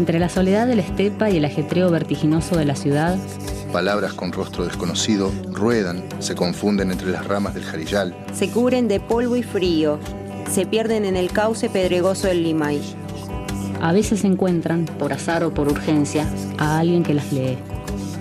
Entre 0.00 0.18
la 0.18 0.30
soledad 0.30 0.66
de 0.66 0.76
la 0.76 0.80
estepa 0.80 1.28
y 1.28 1.36
el 1.36 1.44
ajetreo 1.44 1.90
vertiginoso 1.90 2.56
de 2.56 2.64
la 2.64 2.74
ciudad, 2.74 3.18
palabras 3.70 4.14
con 4.14 4.32
rostro 4.32 4.64
desconocido 4.64 5.30
ruedan, 5.52 6.02
se 6.20 6.34
confunden 6.34 6.90
entre 6.90 7.10
las 7.10 7.26
ramas 7.26 7.52
del 7.52 7.64
jarillal. 7.64 8.16
Se 8.32 8.48
cubren 8.50 8.88
de 8.88 8.98
polvo 8.98 9.36
y 9.36 9.42
frío, 9.42 9.98
se 10.50 10.64
pierden 10.64 11.04
en 11.04 11.16
el 11.16 11.30
cauce 11.32 11.68
pedregoso 11.68 12.28
del 12.28 12.44
Limay. 12.44 12.80
A 13.82 13.92
veces 13.92 14.24
encuentran, 14.24 14.86
por 14.86 15.12
azar 15.12 15.44
o 15.44 15.52
por 15.52 15.68
urgencia, 15.68 16.26
a 16.56 16.78
alguien 16.78 17.02
que 17.02 17.12
las 17.12 17.30
lee. 17.30 17.58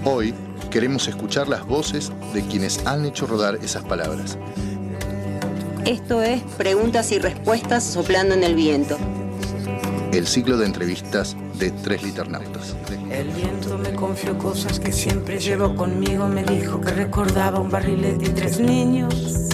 Hoy 0.04 0.34
queremos 0.70 1.08
escuchar 1.08 1.48
las 1.48 1.66
voces 1.66 2.12
de 2.34 2.42
quienes 2.42 2.86
han 2.86 3.06
hecho 3.06 3.26
rodar 3.26 3.58
esas 3.64 3.86
palabras. 3.86 4.38
Esto 5.86 6.22
es 6.22 6.42
Preguntas 6.58 7.14
y 7.14 7.20
Respuestas 7.20 7.86
soplando 7.86 8.36
en 8.36 8.44
el 8.44 8.56
viento. 8.56 8.98
El 10.12 10.26
ciclo 10.26 10.58
de 10.58 10.66
entrevistas 10.66 11.38
de 11.60 11.70
tres 11.70 12.02
liternautas. 12.02 12.76
El 13.12 13.30
viento 13.30 13.78
me 13.78 13.94
confió 13.94 14.36
cosas 14.38 14.80
que 14.80 14.92
siempre 14.92 15.40
llevo 15.40 15.76
conmigo. 15.76 16.28
Me 16.28 16.44
dijo 16.44 16.82
que 16.82 16.92
recordaba 16.92 17.60
un 17.60 17.70
barrilete 17.70 18.26
y 18.26 18.30
tres 18.30 18.60
niños. 18.60 19.50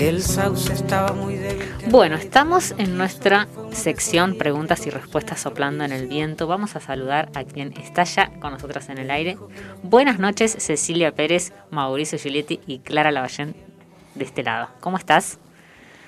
El 0.00 0.22
sauce 0.22 0.72
estaba 0.72 1.12
muy 1.12 1.34
débil. 1.34 1.66
Bueno, 1.90 2.16
estamos 2.16 2.74
en 2.78 2.96
nuestra 2.96 3.46
sección 3.72 4.38
Preguntas 4.38 4.86
y 4.86 4.90
Respuestas 4.90 5.40
soplando 5.40 5.84
en 5.84 5.92
el 5.92 6.06
viento. 6.06 6.46
Vamos 6.46 6.76
a 6.76 6.80
saludar 6.80 7.30
a 7.34 7.44
quien 7.44 7.74
está 7.74 8.04
ya 8.04 8.30
con 8.40 8.52
nosotros 8.52 8.88
en 8.88 8.98
el 8.98 9.10
aire. 9.10 9.36
Buenas 9.82 10.18
noches, 10.18 10.56
Cecilia 10.58 11.14
Pérez, 11.14 11.52
Mauricio 11.70 12.18
Giulieti 12.18 12.60
y 12.66 12.78
Clara 12.78 13.10
Lavallén 13.12 13.54
de 14.14 14.24
este 14.24 14.42
lado. 14.42 14.68
¿Cómo 14.80 14.96
estás? 14.96 15.38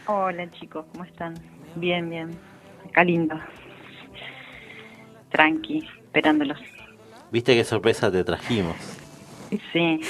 Hola 0.07 0.51
chicos, 0.51 0.87
¿cómo 0.93 1.05
están? 1.05 1.35
Bien, 1.77 2.09
bien. 2.09 2.31
Acá 2.89 3.05
lindo. 3.05 3.39
Tranqui, 5.31 5.87
esperándolos. 6.05 6.59
¿Viste 7.31 7.55
qué 7.55 7.65
sorpresa 7.65 8.11
te 8.11 8.25
trajimos? 8.25 8.77
Sí. 9.73 10.01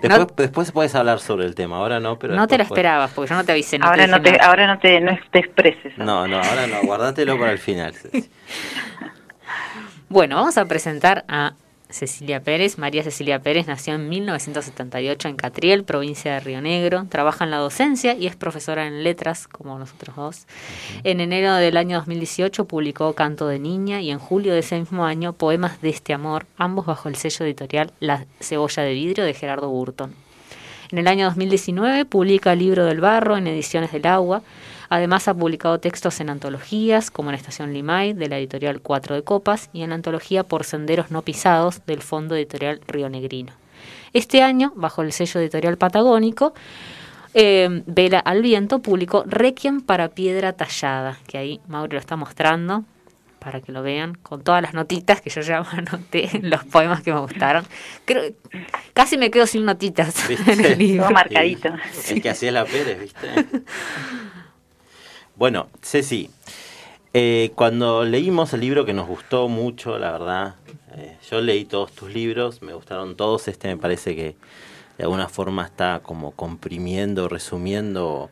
Después, 0.00 0.26
después, 0.36 0.72
puedes 0.72 0.94
hablar 0.94 1.18
sobre 1.18 1.44
el 1.44 1.54
tema, 1.54 1.76
ahora 1.76 2.00
no, 2.00 2.18
pero... 2.18 2.34
No 2.34 2.46
te 2.46 2.56
lo 2.56 2.64
esperabas, 2.64 3.12
porque 3.12 3.28
yo 3.28 3.36
no 3.36 3.44
te 3.44 3.52
avisé. 3.52 3.78
No 3.78 3.86
ahora, 3.86 4.06
no 4.06 4.22
te, 4.22 4.40
ahora 4.40 4.66
no 4.66 4.78
te, 4.78 5.00
no 5.00 5.18
te 5.30 5.40
expreses. 5.40 5.98
No, 5.98 6.26
no, 6.26 6.38
ahora 6.38 6.66
no, 6.66 6.80
guárdatelo 6.82 7.38
para 7.38 7.52
el 7.52 7.58
final. 7.58 7.92
bueno, 10.08 10.36
vamos 10.36 10.56
a 10.56 10.64
presentar 10.64 11.24
a 11.28 11.52
Cecilia 11.96 12.40
Pérez. 12.42 12.76
María 12.76 13.02
Cecilia 13.02 13.40
Pérez 13.40 13.66
nació 13.66 13.94
en 13.94 14.08
1978 14.08 15.28
en 15.28 15.36
Catriel, 15.36 15.84
provincia 15.84 16.34
de 16.34 16.40
Río 16.40 16.60
Negro. 16.60 17.06
Trabaja 17.08 17.44
en 17.44 17.50
la 17.50 17.56
docencia 17.56 18.14
y 18.14 18.26
es 18.26 18.36
profesora 18.36 18.86
en 18.86 19.02
letras, 19.02 19.48
como 19.48 19.78
nosotros 19.78 20.14
dos. 20.14 20.46
En 21.04 21.20
enero 21.20 21.54
del 21.54 21.78
año 21.78 21.96
2018 21.96 22.66
publicó 22.66 23.14
Canto 23.14 23.48
de 23.48 23.58
Niña 23.58 24.02
y 24.02 24.10
en 24.10 24.18
julio 24.18 24.52
de 24.52 24.60
ese 24.60 24.78
mismo 24.78 25.06
año 25.06 25.32
Poemas 25.32 25.80
de 25.80 25.88
este 25.88 26.12
amor, 26.12 26.46
ambos 26.58 26.84
bajo 26.84 27.08
el 27.08 27.16
sello 27.16 27.46
editorial 27.46 27.92
La 27.98 28.26
Cebolla 28.40 28.82
de 28.82 28.92
Vidrio 28.92 29.24
de 29.24 29.32
Gerardo 29.32 29.70
Burton. 29.70 30.14
En 30.92 30.98
el 30.98 31.08
año 31.08 31.24
2019 31.24 32.04
publica 32.04 32.54
Libro 32.54 32.84
del 32.84 33.00
Barro 33.00 33.36
en 33.36 33.46
Ediciones 33.46 33.90
del 33.90 34.06
Agua 34.06 34.42
Además 34.88 35.28
ha 35.28 35.34
publicado 35.34 35.78
textos 35.78 36.20
en 36.20 36.30
antologías, 36.30 37.10
como 37.10 37.30
en 37.30 37.36
Estación 37.36 37.72
Limay, 37.72 38.12
de 38.12 38.28
la 38.28 38.38
editorial 38.38 38.80
Cuatro 38.80 39.14
de 39.14 39.22
Copas, 39.22 39.70
y 39.72 39.82
en 39.82 39.90
la 39.90 39.96
antología 39.96 40.44
Por 40.44 40.64
Senderos 40.64 41.10
No 41.10 41.22
Pisados, 41.22 41.84
del 41.86 42.02
Fondo 42.02 42.36
Editorial 42.36 42.80
Río 42.86 43.08
Negrino. 43.08 43.52
Este 44.12 44.42
año, 44.42 44.72
bajo 44.76 45.02
el 45.02 45.12
sello 45.12 45.40
editorial 45.40 45.76
patagónico, 45.76 46.54
eh, 47.34 47.82
Vela 47.86 48.18
al 48.20 48.42
Viento 48.42 48.78
publicó 48.78 49.24
Requiem 49.26 49.82
para 49.82 50.08
Piedra 50.08 50.54
Tallada, 50.54 51.18
que 51.26 51.38
ahí 51.38 51.60
Mauro 51.68 51.92
lo 51.92 51.98
está 51.98 52.16
mostrando 52.16 52.84
para 53.46 53.60
que 53.60 53.70
lo 53.70 53.80
vean, 53.80 54.14
con 54.14 54.42
todas 54.42 54.60
las 54.60 54.74
notitas 54.74 55.20
que 55.20 55.30
yo 55.30 55.40
ya 55.40 55.58
anoté, 55.70 56.28
los 56.42 56.64
poemas 56.64 57.02
que 57.02 57.12
me 57.12 57.20
gustaron. 57.20 57.64
Creo, 58.04 58.32
casi 58.92 59.18
me 59.18 59.30
quedo 59.30 59.46
sin 59.46 59.64
notitas 59.64 60.28
en 60.48 60.64
el 60.64 60.76
libro. 60.76 61.10
marcadito. 61.10 61.68
Es 61.94 62.20
que 62.20 62.28
así 62.28 62.48
es 62.48 62.52
la 62.52 62.64
Pérez, 62.64 62.98
¿viste? 62.98 63.28
Bueno, 65.36 65.68
Ceci, 65.82 66.30
eh, 67.12 67.52
cuando 67.54 68.04
leímos 68.04 68.54
el 68.54 68.60
libro 68.60 68.86
que 68.86 68.94
nos 68.94 69.06
gustó 69.06 69.48
mucho, 69.48 69.98
la 69.98 70.10
verdad, 70.10 70.54
eh, 70.94 71.18
yo 71.30 71.42
leí 71.42 71.66
todos 71.66 71.92
tus 71.92 72.10
libros, 72.10 72.62
me 72.62 72.72
gustaron 72.72 73.16
todos, 73.16 73.46
este 73.46 73.68
me 73.68 73.76
parece 73.76 74.16
que 74.16 74.34
de 74.96 75.04
alguna 75.04 75.28
forma 75.28 75.66
está 75.66 76.00
como 76.02 76.30
comprimiendo, 76.30 77.28
resumiendo 77.28 78.30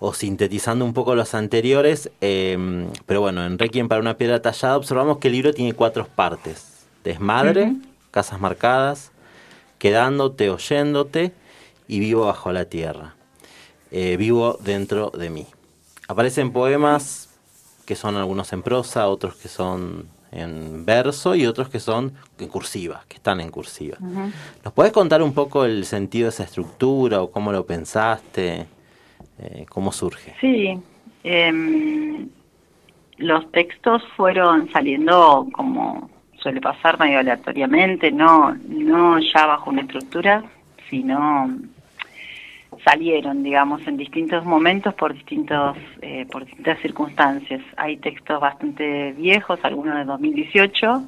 o 0.00 0.12
sintetizando 0.12 0.84
un 0.84 0.92
poco 0.92 1.14
los 1.14 1.34
anteriores, 1.34 2.10
em, 2.20 2.90
pero 3.06 3.20
bueno, 3.20 3.46
en 3.46 3.56
Requiem 3.56 3.86
para 3.86 4.00
una 4.00 4.18
piedra 4.18 4.42
tallada 4.42 4.76
observamos 4.76 5.18
que 5.18 5.28
el 5.28 5.34
libro 5.34 5.54
tiene 5.54 5.72
cuatro 5.72 6.08
partes, 6.08 6.84
desmadre, 7.04 7.76
casas 8.10 8.40
marcadas, 8.40 9.12
quedándote, 9.78 10.50
oyéndote 10.50 11.32
y 11.86 12.00
vivo 12.00 12.26
bajo 12.26 12.50
la 12.50 12.64
tierra, 12.64 13.14
eh, 13.92 14.16
vivo 14.16 14.58
dentro 14.64 15.10
de 15.10 15.30
mí. 15.30 15.46
Aparecen 16.08 16.52
poemas 16.52 17.28
que 17.86 17.94
son 17.94 18.16
algunos 18.16 18.52
en 18.52 18.62
prosa, 18.62 19.08
otros 19.08 19.36
que 19.36 19.48
son 19.48 20.06
en 20.30 20.84
verso 20.86 21.34
y 21.34 21.46
otros 21.46 21.68
que 21.68 21.78
son 21.78 22.14
en 22.38 22.48
cursiva, 22.48 23.02
que 23.08 23.16
están 23.16 23.40
en 23.40 23.50
cursiva. 23.50 23.98
¿Nos 24.64 24.72
puedes 24.72 24.92
contar 24.92 25.22
un 25.22 25.34
poco 25.34 25.64
el 25.64 25.84
sentido 25.84 26.24
de 26.24 26.30
esa 26.30 26.44
estructura 26.44 27.20
o 27.20 27.30
cómo 27.30 27.52
lo 27.52 27.66
pensaste? 27.66 28.66
Eh, 29.38 29.66
¿Cómo 29.68 29.92
surge? 29.92 30.34
Sí, 30.40 30.78
em, 31.22 32.28
los 33.18 33.50
textos 33.52 34.02
fueron 34.16 34.70
saliendo 34.72 35.46
como 35.52 36.10
suele 36.42 36.60
pasar 36.60 36.98
medio 36.98 37.18
aleatoriamente, 37.18 38.10
no, 38.10 38.54
no 38.68 39.18
ya 39.18 39.46
bajo 39.46 39.70
una 39.70 39.82
estructura, 39.82 40.42
sino 40.90 41.50
salieron, 42.84 43.42
digamos, 43.42 43.86
en 43.86 43.96
distintos 43.96 44.44
momentos 44.44 44.94
por 44.94 45.14
distintos 45.14 45.76
eh, 46.00 46.26
por 46.30 46.44
distintas 46.44 46.78
circunstancias. 46.80 47.62
Hay 47.76 47.96
textos 47.96 48.40
bastante 48.40 49.12
viejos, 49.12 49.58
algunos 49.62 49.96
de 49.96 50.04
2018. 50.04 51.02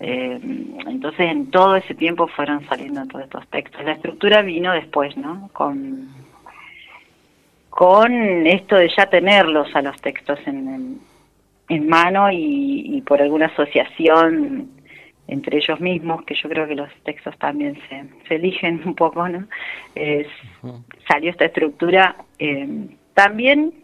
Eh, 0.00 0.38
entonces, 0.86 1.30
en 1.30 1.50
todo 1.50 1.76
ese 1.76 1.94
tiempo 1.94 2.26
fueron 2.28 2.66
saliendo 2.68 3.06
todos 3.06 3.24
estos 3.24 3.46
textos. 3.48 3.84
La 3.84 3.92
estructura 3.92 4.42
vino 4.42 4.72
después, 4.72 5.16
¿no? 5.16 5.48
Con 5.52 6.14
con 7.70 8.46
esto 8.46 8.76
de 8.76 8.90
ya 8.96 9.04
tenerlos 9.04 9.68
a 9.76 9.82
los 9.82 10.00
textos 10.00 10.38
en, 10.46 10.98
en, 11.68 11.88
mano 11.88 12.30
y, 12.30 12.96
y 12.96 13.02
por 13.02 13.20
alguna 13.20 13.46
asociación 13.46 14.70
entre 15.28 15.58
ellos 15.58 15.80
mismos, 15.80 16.24
que 16.24 16.34
yo 16.34 16.48
creo 16.48 16.66
que 16.66 16.74
los 16.74 16.92
textos 17.04 17.36
también 17.38 17.76
se, 17.88 18.04
se 18.28 18.34
eligen 18.36 18.82
un 18.84 18.94
poco, 18.94 19.28
¿no? 19.28 19.46
Salió 21.08 21.30
esta 21.30 21.46
estructura 21.46 22.16
eh, 22.38 22.88
también 23.14 23.74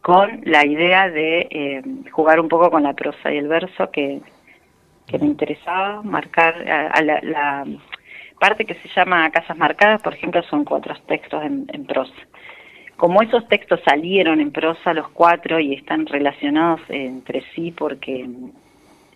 con 0.00 0.40
la 0.44 0.66
idea 0.66 1.08
de 1.08 1.46
eh, 1.50 1.82
jugar 2.10 2.40
un 2.40 2.48
poco 2.48 2.70
con 2.70 2.82
la 2.82 2.92
prosa 2.92 3.32
y 3.32 3.38
el 3.38 3.48
verso 3.48 3.90
que, 3.90 4.20
que 5.06 5.18
me 5.18 5.26
interesaba, 5.26 6.02
marcar 6.02 6.54
a, 6.68 7.02
la, 7.02 7.64
parte 8.40 8.64
que 8.64 8.74
se 8.74 8.88
llama 8.88 9.30
Casas 9.30 9.56
Marcadas, 9.56 10.02
por 10.02 10.14
ejemplo, 10.14 10.42
son 10.44 10.64
cuatro 10.64 10.94
textos 11.06 11.44
en, 11.44 11.66
en 11.72 11.86
prosa. 11.86 12.14
Como 12.96 13.22
esos 13.22 13.46
textos 13.48 13.80
salieron 13.84 14.40
en 14.40 14.50
prosa 14.50 14.92
los 14.92 15.08
cuatro 15.08 15.60
y 15.60 15.74
están 15.74 16.06
relacionados 16.06 16.80
entre 16.88 17.42
sí 17.54 17.72
porque 17.72 18.28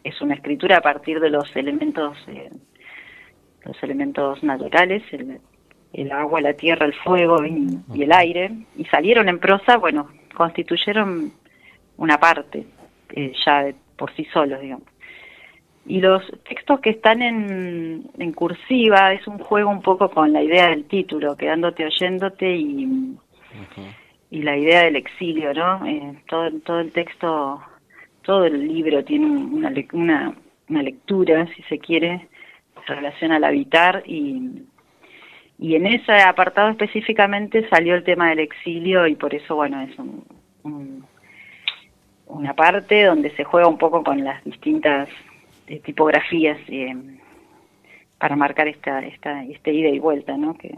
es 0.07 0.21
una 0.21 0.35
escritura 0.35 0.77
a 0.77 0.81
partir 0.81 1.19
de 1.19 1.31
los 1.31 1.55
elementos 1.57 2.17
eh, 2.29 2.49
los 3.65 3.83
elementos 3.83 4.41
naturales 4.45 5.03
el, 5.93 6.13
agua 6.13 6.41
la 6.41 6.55
tierra 6.55 6.87
el 6.87 6.95
fuego 6.95 7.45
y, 7.45 8.03
el 8.03 8.13
aire. 8.13 8.53
Y 8.77 8.85
salieron 8.85 9.29
en 9.29 9.41
prosa 9.41 9.77
bueno 9.79 10.09
constituyeron 10.35 11.33
una 11.97 12.19
parte 12.19 12.67
eh, 13.11 13.33
ya 13.45 13.67
por 13.97 14.15
sí 14.15 14.25
solos 14.33 14.61
digamos. 14.61 14.87
Y 15.89 16.01
los 16.01 16.23
textos 16.49 16.81
que 16.81 16.91
están 16.91 17.23
en, 17.23 18.11
en 18.19 18.33
cursiva 18.33 19.13
es 19.13 19.27
un 19.27 19.39
juego 19.39 19.71
un 19.71 19.83
poco 19.83 20.11
con 20.11 20.33
la 20.33 20.43
idea 20.43 20.69
del 20.69 20.85
título 20.85 21.37
quedándote 21.37 21.85
oyéndote 21.85 22.57
y 22.57 23.17
y 24.31 24.43
la 24.43 24.57
idea 24.57 24.83
del 24.83 24.97
exilio 24.97 25.55
no 25.55 25.87
eh, 25.87 26.23
todo 26.29 26.51
todo 26.65 26.81
el 26.81 26.93
texto 26.93 27.61
todo 28.27 28.45
el 28.45 28.67
libro 28.67 29.05
tiene 29.05 29.27
una, 29.27 29.73
una, 29.93 30.35
una 30.69 30.83
lectura, 30.83 31.47
si 31.55 31.63
se 31.63 31.79
quiere, 31.79 32.11
en 32.11 32.87
relación 32.87 33.31
al 33.31 33.45
habitar 33.45 34.03
y, 34.05 34.63
y 35.59 35.77
en 35.77 35.87
ese 35.87 36.13
apartado 36.13 36.71
específicamente 36.71 37.69
salió 37.69 37.95
el 37.95 38.03
tema 38.03 38.29
del 38.31 38.41
exilio 38.41 39.07
y 39.07 39.15
por 39.15 39.33
eso, 39.33 39.55
bueno, 39.55 39.81
es 39.81 39.97
una 42.27 42.55
parte 42.55 43.05
donde 43.05 43.31
se 43.37 43.45
juega 43.45 43.69
un 43.69 43.79
poco 43.79 44.03
con 44.03 44.23
las 44.25 44.43
distintas 44.45 45.09
eh, 45.69 45.79
tipografías 45.79 46.59
eh, 46.69 46.95
para 48.19 48.35
marcar 48.35 48.67
esta, 48.67 49.07
esta, 49.07 49.45
esta 49.45 49.71
ida 49.71 49.89
y 49.89 50.01
vuelta, 50.01 50.37
¿no? 50.37 50.55
Que, 50.55 50.75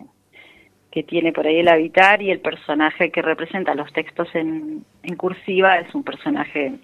que 0.90 1.02
tiene 1.02 1.32
por 1.32 1.46
ahí 1.46 1.58
el 1.58 1.68
habitar 1.68 2.20
y 2.22 2.30
el 2.30 2.40
personaje 2.40 3.10
que 3.10 3.22
representa 3.22 3.74
los 3.74 3.92
textos 3.92 4.28
en, 4.34 4.84
en 5.02 5.16
cursiva 5.16 5.76
es 5.76 5.94
un 5.94 6.02
personaje 6.02 6.78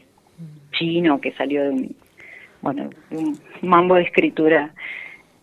chino 0.72 1.20
que 1.20 1.32
salió 1.32 1.62
de 1.62 1.70
un, 1.70 1.96
bueno, 2.60 2.90
de 3.10 3.16
un 3.16 3.38
mambo 3.62 3.94
de 3.94 4.02
escritura 4.02 4.72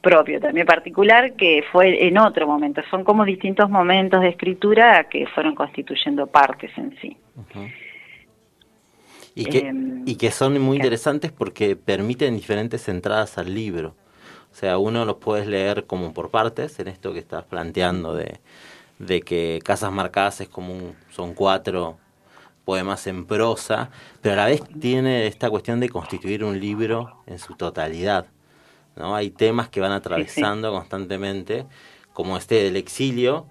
propio, 0.02 0.40
también 0.40 0.66
particular, 0.66 1.34
que 1.34 1.64
fue 1.72 2.08
en 2.08 2.18
otro 2.18 2.48
momento. 2.48 2.82
Son 2.90 3.04
como 3.04 3.24
distintos 3.24 3.70
momentos 3.70 4.22
de 4.22 4.30
escritura 4.30 5.04
que 5.06 5.28
fueron 5.28 5.56
constituyendo 5.56 6.28
partes 6.28 6.72
en 6.78 6.98
sí. 7.00 7.18
Y 9.36 9.46
que, 9.46 9.60
em, 9.60 10.04
y 10.06 10.16
que 10.16 10.32
son 10.32 10.60
muy 10.60 10.78
interesantes 10.78 11.32
porque 11.32 11.76
permiten 11.76 12.36
diferentes 12.36 12.90
entradas 12.90 13.38
al 13.38 13.54
libro. 13.54 13.96
O 14.52 14.56
sea, 14.56 14.78
uno 14.78 15.06
los 15.06 15.18
puedes 15.18 15.48
leer 15.48 15.86
como 15.86 16.14
por 16.14 16.30
partes, 16.30 16.80
en 16.80 16.90
esto 16.90 17.14
que 17.14 17.20
estás 17.20 17.46
planteando 17.46 18.16
de, 18.16 18.40
de 19.00 19.22
que 19.22 19.60
Casas 19.64 19.92
Marcadas 19.92 20.42
es 20.42 20.50
como 20.50 20.74
un, 20.74 20.96
son 21.10 21.34
cuatro 21.34 21.98
poemas 22.66 23.08
en 23.08 23.26
prosa, 23.26 23.90
pero 24.22 24.34
a 24.34 24.38
la 24.38 24.46
vez 24.46 24.62
tiene 24.80 25.28
esta 25.28 25.50
cuestión 25.50 25.80
de 25.80 25.90
constituir 25.90 26.44
un 26.44 26.60
libro 26.60 27.24
en 27.28 27.40
su 27.40 27.56
totalidad. 27.56 28.28
¿no? 28.96 29.16
Hay 29.16 29.32
temas 29.32 29.70
que 29.70 29.80
van 29.80 29.92
atravesando 29.92 30.72
constantemente, 30.72 31.66
como 32.14 32.38
este 32.38 32.64
del 32.64 32.76
exilio, 32.76 33.48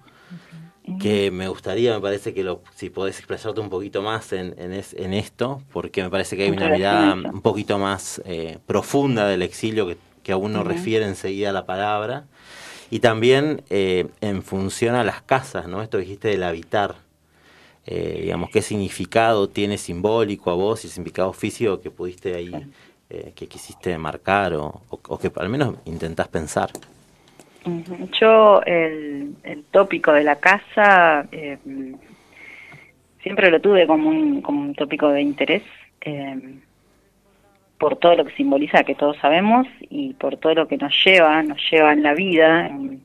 que 0.98 1.30
me 1.30 1.48
gustaría, 1.48 1.94
me 1.94 2.00
parece 2.00 2.34
que 2.34 2.42
lo, 2.42 2.62
si 2.74 2.90
podés 2.90 3.18
expresarte 3.18 3.60
un 3.60 3.70
poquito 3.70 4.02
más 4.02 4.32
en, 4.32 4.54
en, 4.58 5.14
esto, 5.14 5.62
porque 5.72 6.02
me 6.02 6.10
parece 6.10 6.36
que 6.36 6.44
hay 6.44 6.50
una 6.50 6.68
mirada 6.68 7.14
un 7.14 7.42
poquito 7.42 7.78
más 7.78 8.20
eh, 8.24 8.58
profunda 8.66 9.28
del 9.28 9.42
exilio 9.42 9.86
que, 9.86 9.98
que 10.22 10.32
a 10.32 10.36
uno 10.36 10.64
refiere 10.64 11.06
enseguida 11.06 11.50
a 11.50 11.52
la 11.52 11.64
palabra, 11.64 12.24
y 12.90 12.98
también 12.98 13.62
eh, 13.70 14.08
en 14.20 14.42
función 14.42 14.96
a 14.96 15.04
las 15.04 15.22
casas, 15.22 15.68
¿no? 15.68 15.80
Esto 15.80 15.98
dijiste 15.98 16.28
del 16.28 16.42
habitar, 16.42 16.96
eh, 17.86 18.20
digamos, 18.22 18.50
qué 18.50 18.62
significado 18.62 19.48
tiene 19.48 19.78
simbólico 19.78 20.50
a 20.50 20.54
vos 20.54 20.84
y 20.84 20.88
significado 20.88 21.32
físico 21.32 21.80
que 21.80 21.90
pudiste 21.90 22.34
ahí 22.34 22.52
eh, 23.12 23.32
que 23.34 23.48
quisiste 23.48 23.98
marcar 23.98 24.54
o, 24.54 24.82
que 25.20 25.32
al 25.34 25.48
menos 25.48 25.74
intentás 25.84 26.28
pensar? 26.28 26.70
Yo 28.20 28.62
el, 28.62 29.34
tópico 29.72 30.12
de 30.12 30.22
la 30.22 30.36
casa 30.36 31.26
eh, 31.32 31.58
siempre 33.20 33.50
lo 33.50 33.60
tuve 33.60 33.88
como 33.88 34.08
un, 34.08 34.40
como 34.42 34.60
un 34.60 34.74
tópico 34.76 35.08
de 35.08 35.22
interés 35.22 35.64
eh, 36.02 36.38
por 37.78 37.96
todo 37.96 38.14
lo 38.14 38.24
que 38.26 38.36
simboliza 38.36 38.84
que 38.84 38.94
todos 38.94 39.16
sabemos 39.16 39.66
y 39.80 40.14
por 40.14 40.36
todo 40.36 40.54
lo 40.54 40.68
que 40.68 40.76
nos 40.76 40.94
lleva, 41.04 41.42
nos 41.42 41.58
lleva 41.68 41.92
en 41.92 42.04
la 42.04 42.14
vida, 42.14 42.68
en 42.68 43.02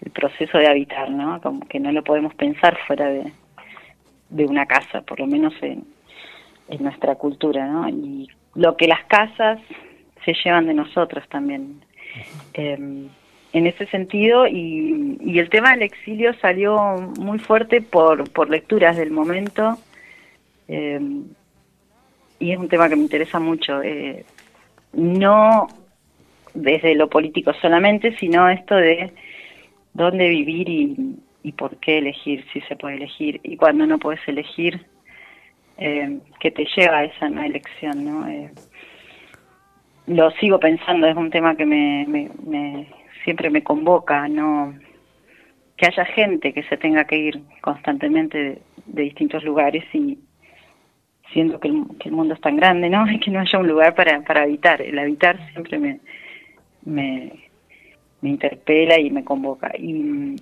el 0.00 0.10
proceso 0.12 0.56
de 0.56 0.66
habitar, 0.66 1.10
¿no? 1.10 1.42
Como 1.42 1.60
que 1.68 1.78
no 1.78 1.92
lo 1.92 2.02
podemos 2.02 2.34
pensar 2.34 2.78
fuera 2.86 3.08
de, 3.08 3.32
de 4.28 4.44
una 4.44 4.66
casa, 4.66 5.02
por 5.02 5.20
lo 5.20 5.26
menos 5.26 5.54
en, 5.62 5.84
en 6.68 6.82
nuestra 6.82 7.14
cultura, 7.16 7.66
¿no? 7.66 7.88
Y 7.88 8.28
lo 8.54 8.76
que 8.76 8.88
las 8.88 9.04
casas 9.04 9.60
se 10.24 10.34
llevan 10.44 10.66
de 10.66 10.74
nosotros 10.74 11.24
también. 11.28 11.82
Em, 12.54 13.08
en 13.52 13.66
ese 13.66 13.86
sentido, 13.86 14.46
y, 14.46 15.18
y, 15.20 15.38
el 15.38 15.48
tema 15.48 15.70
del 15.70 15.82
exilio 15.82 16.34
salió 16.40 16.76
muy 17.18 17.38
fuerte 17.38 17.80
por, 17.80 18.30
por 18.30 18.50
lecturas 18.50 18.96
del 18.96 19.10
momento, 19.10 19.78
em, 20.68 21.24
y 22.38 22.52
es 22.52 22.58
un 22.58 22.68
tema 22.68 22.88
que 22.88 22.96
me 22.96 23.02
interesa 23.02 23.38
mucho, 23.38 23.82
eh, 23.82 24.24
no 24.92 25.68
desde 26.52 26.94
lo 26.94 27.08
político 27.08 27.52
solamente, 27.60 28.16
sino 28.18 28.48
esto 28.48 28.74
de 28.74 29.12
dónde 29.94 30.28
vivir 30.28 30.68
y, 30.68 31.16
y 31.46 31.52
por 31.52 31.76
qué 31.76 31.98
elegir, 31.98 32.44
si 32.52 32.60
se 32.62 32.74
puede 32.74 32.96
elegir, 32.96 33.40
y 33.44 33.56
cuando 33.56 33.86
no 33.86 34.00
puedes 34.00 34.20
elegir, 34.26 34.84
eh, 35.78 36.18
que 36.40 36.50
te 36.50 36.66
lleva 36.76 36.98
a 36.98 37.04
esa 37.04 37.26
elección, 37.28 38.04
¿no? 38.04 38.28
Eh, 38.28 38.50
lo 40.08 40.32
sigo 40.32 40.58
pensando, 40.58 41.06
es 41.06 41.16
un 41.16 41.30
tema 41.30 41.54
que 41.54 41.64
me, 41.64 42.04
me, 42.08 42.88
siempre 43.22 43.48
me 43.50 43.62
convoca, 43.62 44.26
no 44.26 44.74
que 45.76 45.86
haya 45.86 46.04
gente 46.06 46.52
que 46.52 46.64
se 46.64 46.78
tenga 46.78 47.04
que 47.04 47.16
ir 47.16 47.40
constantemente 47.60 48.58
de, 48.86 49.02
distintos 49.02 49.44
lugares 49.44 49.84
y 49.92 50.18
siento 51.32 51.60
que 51.60 51.68
el, 51.68 52.12
mundo 52.12 52.34
es 52.34 52.40
tan 52.40 52.56
grande, 52.56 52.90
¿no? 52.90 53.04
que 53.24 53.30
no 53.30 53.38
haya 53.38 53.58
un 53.60 53.68
lugar 53.68 53.94
para, 53.94 54.20
para 54.22 54.42
habitar. 54.42 54.82
El 54.82 54.98
habitar 54.98 55.38
siempre 55.52 55.78
me, 55.78 56.00
me, 56.84 57.30
me 58.20 58.30
interpela 58.30 58.98
y 58.98 59.10
me 59.10 59.22
convoca. 59.22 59.70
Y 59.78 60.34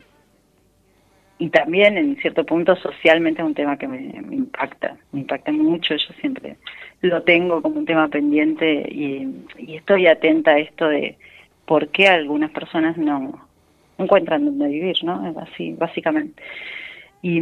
y 1.38 1.48
también 1.48 1.98
en 1.98 2.16
cierto 2.16 2.44
punto 2.46 2.76
socialmente 2.76 3.42
es 3.42 3.46
un 3.46 3.54
tema 3.54 3.76
que 3.76 3.88
me, 3.88 3.98
impacta, 4.31 4.96
me 5.12 5.20
impacta 5.20 5.50
mucho, 5.52 5.96
yo 5.96 6.12
siempre 6.20 6.56
lo 7.00 7.22
tengo 7.22 7.60
como 7.60 7.81
un 7.81 7.86
tema 7.86 8.08
pendiente 8.08 8.86
y, 8.90 9.28
estoy 9.75 10.06
atenta 10.06 10.52
a 10.52 10.58
esto 10.58 10.88
de 10.88 11.16
por 11.66 11.88
qué 11.88 12.08
algunas 12.08 12.50
personas 12.50 12.96
no 12.96 13.46
encuentran 13.98 14.44
dónde 14.44 14.69
vivir, 14.69 14.96
¿no? 15.02 15.34
Así, 15.40 15.72
básicamente. 15.72 16.42
Y, 17.22 17.38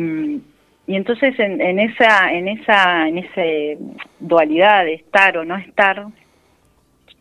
y 0.86 0.96
entonces 0.96 1.38
en, 1.38 1.60
en 1.60 1.78
esa, 1.78 2.32
en 2.32 2.48
esa, 2.48 3.08
en 3.08 3.18
esa 3.18 3.42
dualidad 4.20 4.84
de 4.84 4.94
estar 4.94 5.36
o 5.38 5.44
no 5.44 5.56
estar, 5.56 6.06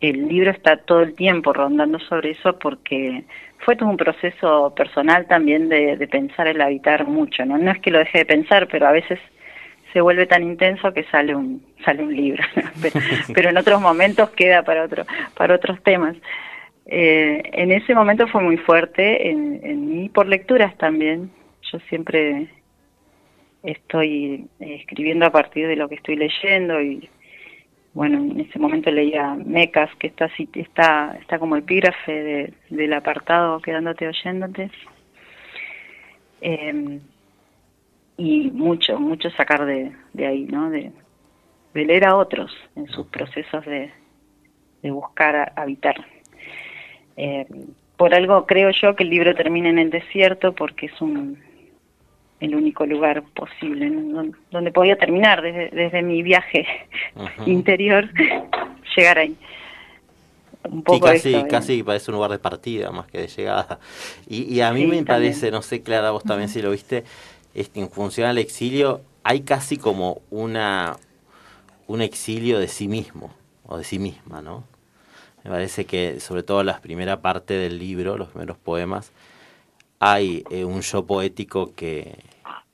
el 0.02 0.28
libro 0.28 0.50
está 0.50 0.76
todo 0.78 1.02
el 1.02 1.14
tiempo 1.14 1.52
rondando 1.52 1.98
sobre 2.00 2.32
eso 2.32 2.58
porque 2.58 3.24
fue 3.58 3.76
todo 3.76 3.88
un 3.88 3.96
proceso 3.96 4.74
personal 4.74 5.26
también 5.26 5.68
de, 5.68 5.96
pensar 6.10 6.48
el 6.48 6.60
habitar 6.60 7.06
mucho, 7.06 7.44
¿no? 7.44 7.70
Es 7.70 7.78
que 7.80 7.92
lo 7.92 8.00
deje 8.00 8.18
de 8.18 8.26
pensar, 8.26 8.66
pero 8.66 8.88
a 8.88 8.92
veces 8.92 9.20
se 9.92 10.00
vuelve 10.00 10.26
tan 10.26 10.42
intenso 10.42 10.92
que 10.92 11.04
sale 11.04 11.34
un 11.34 11.62
sale 11.84 12.02
un 12.02 12.14
libro, 12.14 12.42
pero, 13.34 13.50
en 13.50 13.56
otros 13.56 13.80
momentos 13.80 14.30
queda 14.30 14.62
para 14.62 14.84
otro 14.84 15.04
para 15.36 15.54
otros 15.54 15.80
temas. 15.82 16.16
Eh, 16.86 17.42
en 17.52 17.70
ese 17.70 17.94
momento 17.94 18.26
fue 18.26 18.42
muy 18.42 18.56
fuerte 18.56 19.30
en, 19.30 19.60
en 19.62 19.88
mí 19.88 20.08
por 20.08 20.26
lecturas 20.26 20.76
también. 20.78 21.30
Yo 21.70 21.78
siempre 21.88 22.48
estoy 23.62 24.48
escribiendo 24.58 25.26
a 25.26 25.30
partir 25.30 25.68
de 25.68 25.76
lo 25.76 25.88
que 25.88 25.94
estoy 25.94 26.16
leyendo 26.16 26.80
y 26.80 27.08
bueno, 27.94 28.18
en 28.18 28.40
ese 28.40 28.58
momento 28.58 28.90
leía 28.90 29.34
Mecas, 29.34 29.94
que 29.96 30.06
está 30.06 30.30
está 30.54 31.16
está 31.20 31.38
como 31.38 31.56
epígrafe 31.56 32.54
del 32.70 32.92
apartado 32.94 33.60
Quedándote 33.60 34.08
oyéndote. 34.08 34.70
Eh, 36.40 37.00
y 38.16 38.50
mucho, 38.50 38.98
mucho 38.98 39.30
sacar 39.30 39.64
de, 39.64 39.92
de 40.12 40.26
ahí, 40.26 40.44
¿no? 40.44 40.70
De, 40.70 40.92
leer 41.74 42.06
a 42.06 42.16
otros 42.16 42.52
en 42.76 42.86
sus 42.88 43.06
procesos 43.06 43.64
de, 43.64 43.90
de 44.82 44.90
buscar 44.90 45.52
habitar. 45.56 45.96
Eh, 47.16 47.46
por 47.96 48.14
algo 48.14 48.46
creo 48.46 48.70
yo 48.70 48.94
que 48.94 49.04
el 49.04 49.10
libro 49.10 49.34
termina 49.34 49.70
en 49.70 49.78
el 49.78 49.90
desierto 49.90 50.54
porque 50.54 50.86
es 50.86 51.00
un 51.00 51.38
el 52.42 52.54
único 52.54 52.84
lugar 52.86 53.22
posible 53.34 53.90
donde, 54.50 54.72
podía 54.72 54.96
terminar 54.96 55.42
desde, 55.42 56.02
mi 56.02 56.22
viaje 56.22 56.66
interior, 57.46 58.08
llegar 58.96 59.18
ahí. 59.18 59.36
Un 60.64 60.82
poco 60.82 61.06
casi, 61.06 61.34
¿eh? 61.34 61.46
casi 61.48 61.82
parece 61.82 62.10
un 62.10 62.16
lugar 62.16 62.30
de 62.30 62.38
partida 62.38 62.90
más 62.92 63.06
que 63.06 63.18
de 63.18 63.26
llegada. 63.26 63.78
Y, 64.28 64.60
a 64.60 64.72
mí 64.72 64.86
me 64.86 65.02
parece, 65.04 65.50
no 65.50 65.62
sé, 65.62 65.82
Clara, 65.82 66.10
vos 66.12 66.22
también 66.22 66.48
si 66.48 66.62
lo 66.62 66.70
viste, 66.70 67.04
este, 67.54 67.80
en 67.80 67.90
función 67.90 68.28
al 68.28 68.38
exilio, 68.38 69.00
hay 69.24 69.40
casi 69.40 69.76
como 69.76 70.22
una 70.30 70.96
un 71.86 72.00
exilio 72.00 72.58
de 72.58 72.68
sí 72.68 72.88
mismo 72.88 73.34
o 73.66 73.76
de 73.76 73.84
sí 73.84 73.98
misma, 73.98 74.40
¿no? 74.40 74.64
Me 75.44 75.50
parece 75.50 75.84
que 75.84 76.20
sobre 76.20 76.42
todo 76.42 76.62
la 76.62 76.80
primera 76.80 77.20
parte 77.20 77.54
del 77.54 77.78
libro, 77.78 78.16
los 78.16 78.28
primeros 78.28 78.56
poemas, 78.56 79.12
hay 80.04 80.42
eh, 80.50 80.64
un 80.64 80.80
yo 80.80 81.06
poético 81.06 81.76
que, 81.76 82.18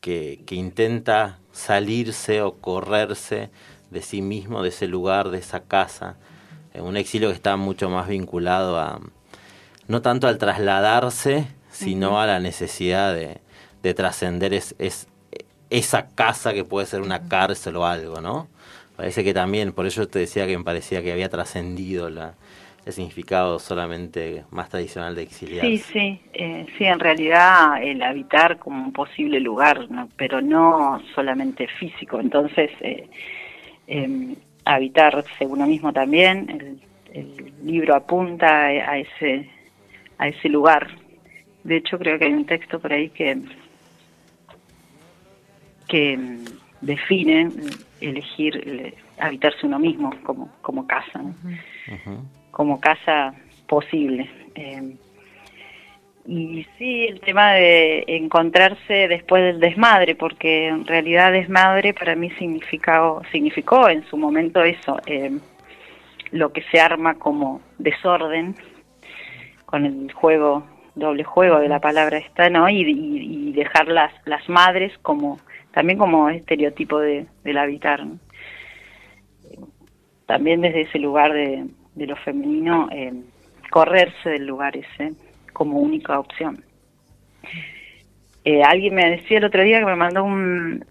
que, 0.01 0.43
intenta 0.49 1.37
salirse 1.53 2.41
o 2.41 2.55
correrse 2.55 3.51
de 3.91 4.01
sí 4.01 4.23
mismo, 4.23 4.63
de 4.63 4.71
ese 4.71 4.87
lugar, 4.87 5.29
de 5.29 5.37
esa 5.37 5.61
casa. 5.61 6.17
en 6.73 6.85
un 6.85 6.97
exilio 6.97 7.29
que 7.29 7.35
está 7.35 7.59
mucho 7.59 7.91
más 7.91 8.09
vinculado 8.09 8.79
a, 8.79 9.01
no 9.89 10.01
tanto 10.01 10.27
al 10.27 10.39
trasladarse, 10.39 11.47
sino 11.71 12.19
a 12.19 12.25
la 12.25 12.41
necesidad 12.41 13.15
de, 13.15 13.43
de 13.83 13.93
trascender 13.93 14.55
es, 14.55 14.75
esa 15.69 16.07
casa 16.09 16.55
que 16.55 16.65
puede 16.65 16.87
ser 16.87 17.03
una 17.03 17.29
cárcel 17.29 17.77
o 17.77 17.85
algo, 17.85 18.23
¿no? 18.23 18.49
Parece 18.97 19.23
que 19.23 19.35
también, 19.35 19.73
por 19.73 19.87
eso 19.87 20.09
te 20.09 20.19
decía 20.19 20.47
que 20.47 20.57
me 20.57 20.65
parecía 20.65 21.03
que 21.03 21.13
había 21.13 21.29
trascendido 21.29 22.09
la, 22.09 22.37
el 22.85 22.93
significado 22.93 23.59
solamente 23.59 24.45
más 24.51 24.69
tradicional 24.69 25.15
de 25.15 25.23
exiliar. 25.23 25.67
Sí, 25.67 25.79
sí, 25.79 26.21
eh, 26.33 26.67
sí, 26.77 26.85
en 26.85 26.99
realidad 26.99 27.83
el 27.83 28.03
habitar 28.03 28.59
como 28.59 28.83
un 28.83 28.93
posible 28.93 29.41
lugar, 29.41 29.87
pero 30.17 30.41
no 30.41 31.01
solamente 31.15 31.67
físico. 31.79 32.19
Entonces, 32.19 32.71
eh, 32.81 33.09
eh, 33.87 34.37
habitarse 34.65 35.47
uno 35.47 35.67
mismo 35.67 35.93
también, 35.93 36.81
el, 37.13 37.53
libro 37.65 37.97
apunta 37.97 38.67
a 38.67 38.99
ese, 38.99 39.51
a 40.19 40.29
ese 40.29 40.49
lugar 40.49 40.89
de 41.69 41.77
hecho 41.77 41.99
creo 41.99 42.19
que 42.19 42.25
hay 42.25 42.33
un 42.33 42.47
texto 42.47 42.81
por 42.81 42.93
ahí 42.93 43.11
que 43.11 43.39
que 45.87 46.17
mm, 46.17 46.45
define 46.81 47.45
mm, 47.47 47.51
elegir 48.01 48.57
eh, 48.57 48.95
habitarse 49.19 49.67
uno 49.67 49.79
mismo 49.79 50.11
como 50.23 50.51
como 50.63 50.87
casa 50.87 51.23
¿no? 51.23 51.35
Como 52.59 52.81
casa 52.81 53.35
posible. 53.69 54.29
Eh, 54.57 54.97
y 56.27 56.67
sí, 56.77 57.07
el 57.07 57.21
tema 57.21 57.53
de 57.53 58.03
encontrarse 58.09 59.07
después 59.07 59.45
del 59.45 59.61
desmadre, 59.61 60.17
porque 60.17 60.67
en 60.67 60.85
realidad 60.85 61.31
desmadre 61.31 61.95
para 61.95 62.17
mí 62.17 62.31
significó, 62.31 63.23
significó 63.31 63.89
en 63.89 64.05
su 64.07 64.17
momento 64.17 64.65
eso, 64.65 64.97
eh, 65.07 65.39
lo 66.33 66.53
que 66.53 66.63
se 66.63 66.81
arma 66.81 67.15
como 67.15 67.61
desorden, 67.79 68.57
con 69.65 69.87
el 69.87 70.13
juego, 70.13 70.67
doble 70.97 71.23
juego 71.23 71.61
de 71.61 71.69
la 71.69 71.79
palabra 71.79 72.19
esta, 72.19 72.51
¿no? 72.51 72.69
Y, 72.69 73.53
dejar 73.53 73.87
las, 73.87 74.13
las 74.25 74.49
madres 74.49 74.93
como, 75.03 75.39
también 75.71 75.97
como 75.97 76.29
estereotipo 76.29 76.99
de, 76.99 77.27
del 77.45 77.59
habitar, 77.59 78.05
También 80.27 80.61
desde 80.61 80.83
ese 80.83 80.99
lugar 80.99 81.33
de, 81.33 81.65
de 81.99 82.07
lo 82.07 82.17
femenino, 82.17 82.89
eh, 82.93 83.13
correrse 83.71 84.31
del 84.31 84.47
lugar 84.47 84.77
ese 84.77 85.13
como 85.53 85.81
única 85.81 86.19
opción. 86.19 86.65
Eh, 88.45 88.63
alguien 88.63 88.95
me 88.95 89.11
decía 89.11 89.39
el 89.39 89.45
otro 89.45 89.63
día 89.63 89.81
que 89.81 89.85
me 89.85 89.97
mandó 89.97 90.25
un, 90.25 90.85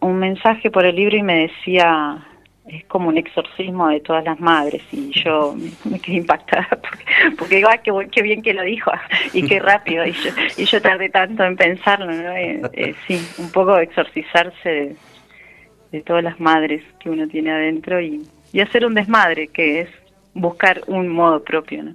un 0.00 0.18
mensaje 0.18 0.70
por 0.70 0.84
el 0.84 0.96
libro 0.96 1.16
y 1.16 1.22
me 1.22 1.40
decía, 1.42 2.26
es 2.68 2.84
como 2.84 3.08
un 3.08 3.18
exorcismo 3.18 3.88
de 3.88 4.00
todas 4.00 4.24
las 4.24 4.38
madres 4.40 4.82
y 4.92 5.10
yo 5.10 5.54
me 5.84 5.98
quedé 5.98 6.16
impactada 6.16 6.68
porque, 6.80 7.04
porque 7.36 7.56
digo, 7.56 7.68
qué, 7.82 8.08
qué, 8.10 8.22
bien 8.22 8.42
que 8.42 8.54
lo 8.54 8.62
dijo 8.62 8.90
y 9.32 9.46
qué 9.46 9.58
rápido 9.60 10.06
y 10.06 10.12
yo, 10.12 10.30
y 10.56 10.64
yo 10.64 10.80
tardé 10.80 11.08
tanto 11.08 11.44
en 11.44 11.56
pensarlo, 11.56 12.06
¿no? 12.06 12.32
Eh, 12.32 12.62
eh, 12.72 12.94
sí, 13.06 13.20
un 13.38 13.50
poco 13.50 13.78
exorcizarse 13.78 14.96
de, 15.92 16.00
todas 16.02 16.22
las 16.22 16.38
madres 16.38 16.82
que 17.00 17.10
uno 17.10 17.26
tiene 17.28 17.50
adentro 17.50 18.00
y, 18.00 18.22
y 18.52 18.60
hacer 18.60 18.84
un 18.84 18.94
desmadre 18.94 19.48
que 19.48 19.80
es 19.80 19.88
buscar 20.38 20.82
un 20.86 21.08
modo 21.08 21.42
propio, 21.42 21.82
¿no? 21.82 21.94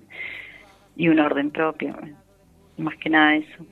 y 0.96 1.08
un 1.10 1.20
orden 1.20 1.52
propio. 1.52 1.96
Más 2.78 2.96
que 2.98 3.10
nada 3.10 3.36
eso. 3.36 3.66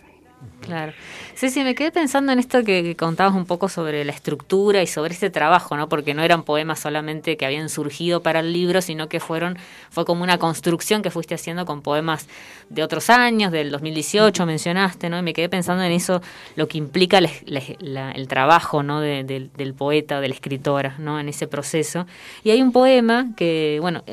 Claro. 0.61 0.93
Ceci, 1.35 1.63
me 1.63 1.75
quedé 1.75 1.91
pensando 1.91 2.31
en 2.31 2.39
esto 2.39 2.63
que, 2.63 2.95
contabas 2.95 3.33
un 3.33 3.45
poco 3.45 3.67
sobre 3.67 4.05
la 4.05 4.11
estructura 4.11 4.81
y 4.81 4.87
sobre 4.87 5.13
este 5.13 5.29
trabajo, 5.29 5.75
¿no? 5.75 5.89
Porque 5.89 6.13
no 6.13 6.23
eran 6.23 6.43
poemas 6.43 6.79
solamente 6.79 7.37
que 7.37 7.45
habían 7.45 7.69
surgido 7.69 8.21
para 8.21 8.39
el 8.39 8.53
libro, 8.53 8.81
sino 8.81 9.07
que 9.07 9.19
fueron, 9.19 9.57
fue 9.89 10.05
como 10.05 10.23
una 10.23 10.37
construcción 10.37 11.01
que 11.01 11.09
fuiste 11.09 11.35
haciendo 11.35 11.65
con 11.65 11.81
poemas 11.81 12.27
de 12.69 12.83
otros 12.83 13.09
años, 13.09 13.51
del 13.51 13.71
2018 13.71 14.45
mencionaste, 14.45 15.09
¿no? 15.09 15.19
Y 15.19 15.21
me 15.23 15.33
quedé 15.33 15.49
pensando 15.49 15.83
en 15.83 15.91
eso, 15.91 16.21
lo 16.55 16.67
que 16.67 16.77
implica 16.77 17.19
el 17.19 18.27
trabajo, 18.27 18.83
¿no? 18.83 19.01
del 19.01 19.73
poeta, 19.75 20.21
del 20.21 20.31
escritor, 20.31 20.91
¿no? 20.99 21.19
En 21.19 21.27
ese 21.27 21.47
proceso. 21.47 22.05
Y 22.43 22.51
hay 22.51 22.61
un 22.61 22.71
poema 22.71 23.29
que, 23.35 23.79
bueno, 23.81 24.03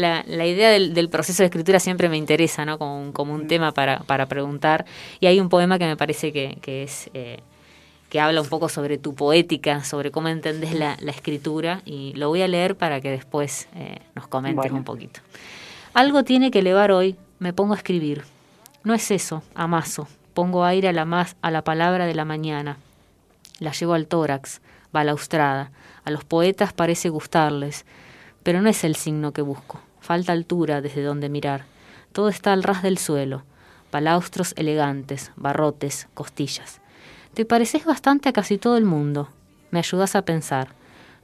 la, 0.00 0.46
idea 0.46 0.70
del, 0.70 1.08
proceso 1.08 1.42
de 1.42 1.46
escritura 1.46 1.78
siempre 1.78 2.08
me 2.08 2.16
interesa, 2.16 2.64
¿no? 2.64 2.78
Como, 2.78 3.12
como 3.12 3.34
un 3.34 3.46
tema 3.46 3.72
para, 3.72 4.00
para 4.00 4.26
preguntar. 4.26 4.84
Y 5.20 5.26
hay 5.26 5.40
un 5.40 5.48
poema 5.48 5.78
que 5.78 5.86
me 5.86 5.96
parece 5.96 6.32
que, 6.32 6.58
es 6.64 7.10
eh, 7.14 7.40
que 8.08 8.20
habla 8.20 8.40
un 8.40 8.48
poco 8.48 8.68
sobre 8.68 8.98
tu 8.98 9.14
poética, 9.14 9.84
sobre 9.84 10.10
cómo 10.10 10.28
entendés 10.28 10.74
la, 10.74 10.94
escritura 11.06 11.82
y 11.84 12.12
lo 12.14 12.28
voy 12.28 12.42
a 12.42 12.48
leer 12.48 12.76
para 12.76 13.00
que 13.00 13.10
después 13.10 13.68
eh, 13.76 14.00
nos 14.14 14.26
comentes 14.26 14.72
un 14.72 14.84
poquito. 14.84 15.20
Algo 15.94 16.24
tiene 16.24 16.50
que 16.50 16.60
elevar 16.60 16.92
hoy, 16.92 17.16
me 17.38 17.52
pongo 17.52 17.74
a 17.74 17.76
escribir. 17.76 18.24
No 18.82 18.94
es 18.94 19.10
eso, 19.10 19.42
amaso. 19.54 20.08
Pongo 20.34 20.64
aire 20.64 20.88
a 20.88 20.92
la, 20.92 21.04
más, 21.04 21.36
a 21.42 21.50
la 21.50 21.62
palabra 21.62 22.06
de 22.06 22.14
la 22.14 22.24
mañana. 22.24 22.78
La 23.58 23.72
llevo 23.72 23.94
al 23.94 24.06
tórax, 24.06 24.60
balaustrada. 24.92 25.70
A 26.04 26.10
los 26.10 26.24
poetas 26.24 26.72
parece 26.72 27.08
gustarles, 27.08 27.84
pero 28.42 28.62
no 28.62 28.70
es 28.70 28.84
el 28.84 28.96
signo 28.96 29.32
que 29.32 29.42
busco. 29.42 29.80
Falta 30.00 30.32
altura 30.32 30.80
desde 30.80 31.02
donde 31.02 31.28
mirar. 31.28 31.64
Todo 32.12 32.28
está 32.28 32.52
al 32.52 32.62
ras 32.62 32.82
del 32.82 32.98
suelo 32.98 33.44
palaustros 33.90 34.54
elegantes, 34.56 35.32
barrotes, 35.36 36.08
costillas. 36.14 36.80
Te 37.34 37.44
pareces 37.44 37.84
bastante 37.84 38.28
a 38.28 38.32
casi 38.32 38.58
todo 38.58 38.76
el 38.76 38.84
mundo. 38.84 39.28
Me 39.70 39.78
ayudas 39.80 40.16
a 40.16 40.24
pensar. 40.24 40.68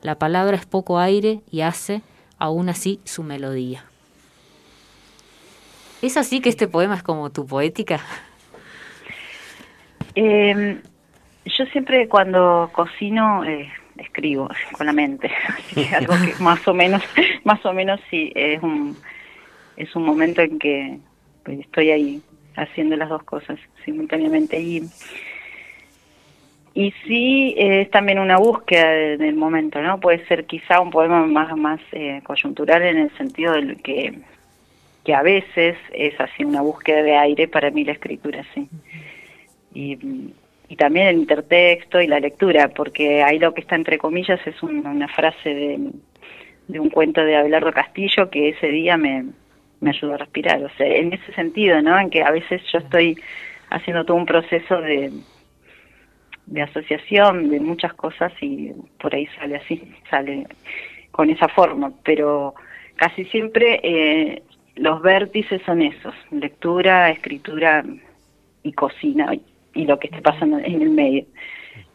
La 0.02 0.16
palabra 0.18 0.56
es 0.56 0.66
poco 0.66 0.98
aire 0.98 1.40
y 1.50 1.62
hace, 1.62 2.02
aún 2.38 2.68
así, 2.68 3.00
su 3.04 3.22
melodía. 3.22 3.84
¿Es 6.02 6.16
así 6.16 6.40
que 6.40 6.48
este 6.48 6.68
poema 6.68 6.96
es 6.96 7.02
como 7.02 7.30
tu 7.30 7.46
poética? 7.46 8.00
Em, 10.14 10.80
yo 11.44 11.64
siempre 11.66 12.08
cuando 12.08 12.70
cocino 12.72 13.44
eh, 13.44 13.72
escribo 13.98 14.48
con 14.72 14.86
la 14.86 14.92
mente, 14.92 15.30
algo 15.96 16.14
que 16.24 16.34
más 16.42 16.66
o 16.68 16.74
menos, 16.74 17.02
más 17.44 17.64
o 17.64 17.72
menos 17.72 18.00
sí 18.10 18.32
es 18.34 18.62
un 18.62 18.96
es 19.76 19.94
un 19.94 20.04
momento 20.04 20.40
en 20.40 20.58
que 20.58 20.98
pues, 21.44 21.60
estoy 21.60 21.90
ahí 21.90 22.22
haciendo 22.56 22.96
las 22.96 23.08
dos 23.08 23.22
cosas 23.24 23.58
simultáneamente. 23.84 24.58
Y, 24.58 24.82
y 26.74 26.92
sí 27.06 27.54
es 27.56 27.90
también 27.90 28.18
una 28.18 28.38
búsqueda 28.38 28.90
del 29.16 29.36
momento, 29.36 29.80
¿no? 29.80 30.00
Puede 30.00 30.26
ser 30.26 30.46
quizá 30.46 30.80
un 30.80 30.90
poema 30.90 31.26
más, 31.26 31.56
más 31.56 31.80
eh, 31.92 32.20
coyuntural 32.24 32.82
en 32.82 32.98
el 32.98 33.16
sentido 33.16 33.52
de 33.52 33.76
que, 33.76 34.18
que 35.04 35.14
a 35.14 35.22
veces 35.22 35.76
es 35.92 36.18
así 36.20 36.44
una 36.44 36.62
búsqueda 36.62 37.02
de 37.02 37.16
aire 37.16 37.48
para 37.48 37.70
mí 37.70 37.84
la 37.84 37.92
escritura, 37.92 38.44
sí. 38.54 38.68
Y, 39.74 39.98
y 40.68 40.76
también 40.76 41.08
el 41.08 41.16
intertexto 41.18 42.00
y 42.00 42.06
la 42.06 42.20
lectura, 42.20 42.68
porque 42.68 43.22
ahí 43.22 43.38
lo 43.38 43.54
que 43.54 43.60
está 43.60 43.76
entre 43.76 43.98
comillas 43.98 44.40
es 44.46 44.62
una 44.62 45.08
frase 45.08 45.54
de, 46.68 46.78
un 46.80 46.90
cuento 46.90 47.24
de 47.24 47.36
Abelardo 47.36 47.72
Castillo 47.72 48.30
que 48.30 48.48
ese 48.48 48.68
día 48.68 48.96
me, 48.96 49.26
me 49.80 49.90
ayuda 49.90 50.14
a 50.14 50.18
respirar. 50.18 50.62
O 50.64 50.70
sea, 50.76 50.86
en 50.86 51.12
ese 51.12 51.32
sentido, 51.34 51.80
¿no? 51.82 51.98
En 51.98 52.10
que 52.10 52.22
a 52.22 52.30
veces 52.30 52.62
yo 52.72 52.78
estoy 52.78 53.16
haciendo 53.70 54.04
todo 54.04 54.16
un 54.16 54.26
proceso 54.26 54.80
de, 54.80 55.12
de 56.46 56.62
asociación 56.62 57.50
de 57.50 57.60
muchas 57.60 57.94
cosas 57.94 58.32
y 58.40 58.72
por 59.00 59.14
ahí 59.14 59.26
sale 59.38 59.56
así, 59.56 59.82
sale 60.10 60.46
con 61.10 61.30
esa 61.30 61.48
forma, 61.48 61.92
pero 62.04 62.54
casi 62.96 63.24
siempre 63.26 63.80
eh, 63.82 64.42
los 64.76 65.00
vértices 65.02 65.62
son 65.64 65.82
esos, 65.82 66.14
lectura, 66.30 67.10
escritura 67.10 67.84
y 68.62 68.72
cocina 68.72 69.32
y, 69.76 69.84
lo 69.84 69.98
que 69.98 70.08
esté 70.08 70.20
pasando 70.22 70.58
en 70.58 70.82
el 70.82 70.90
medio. 70.90 71.24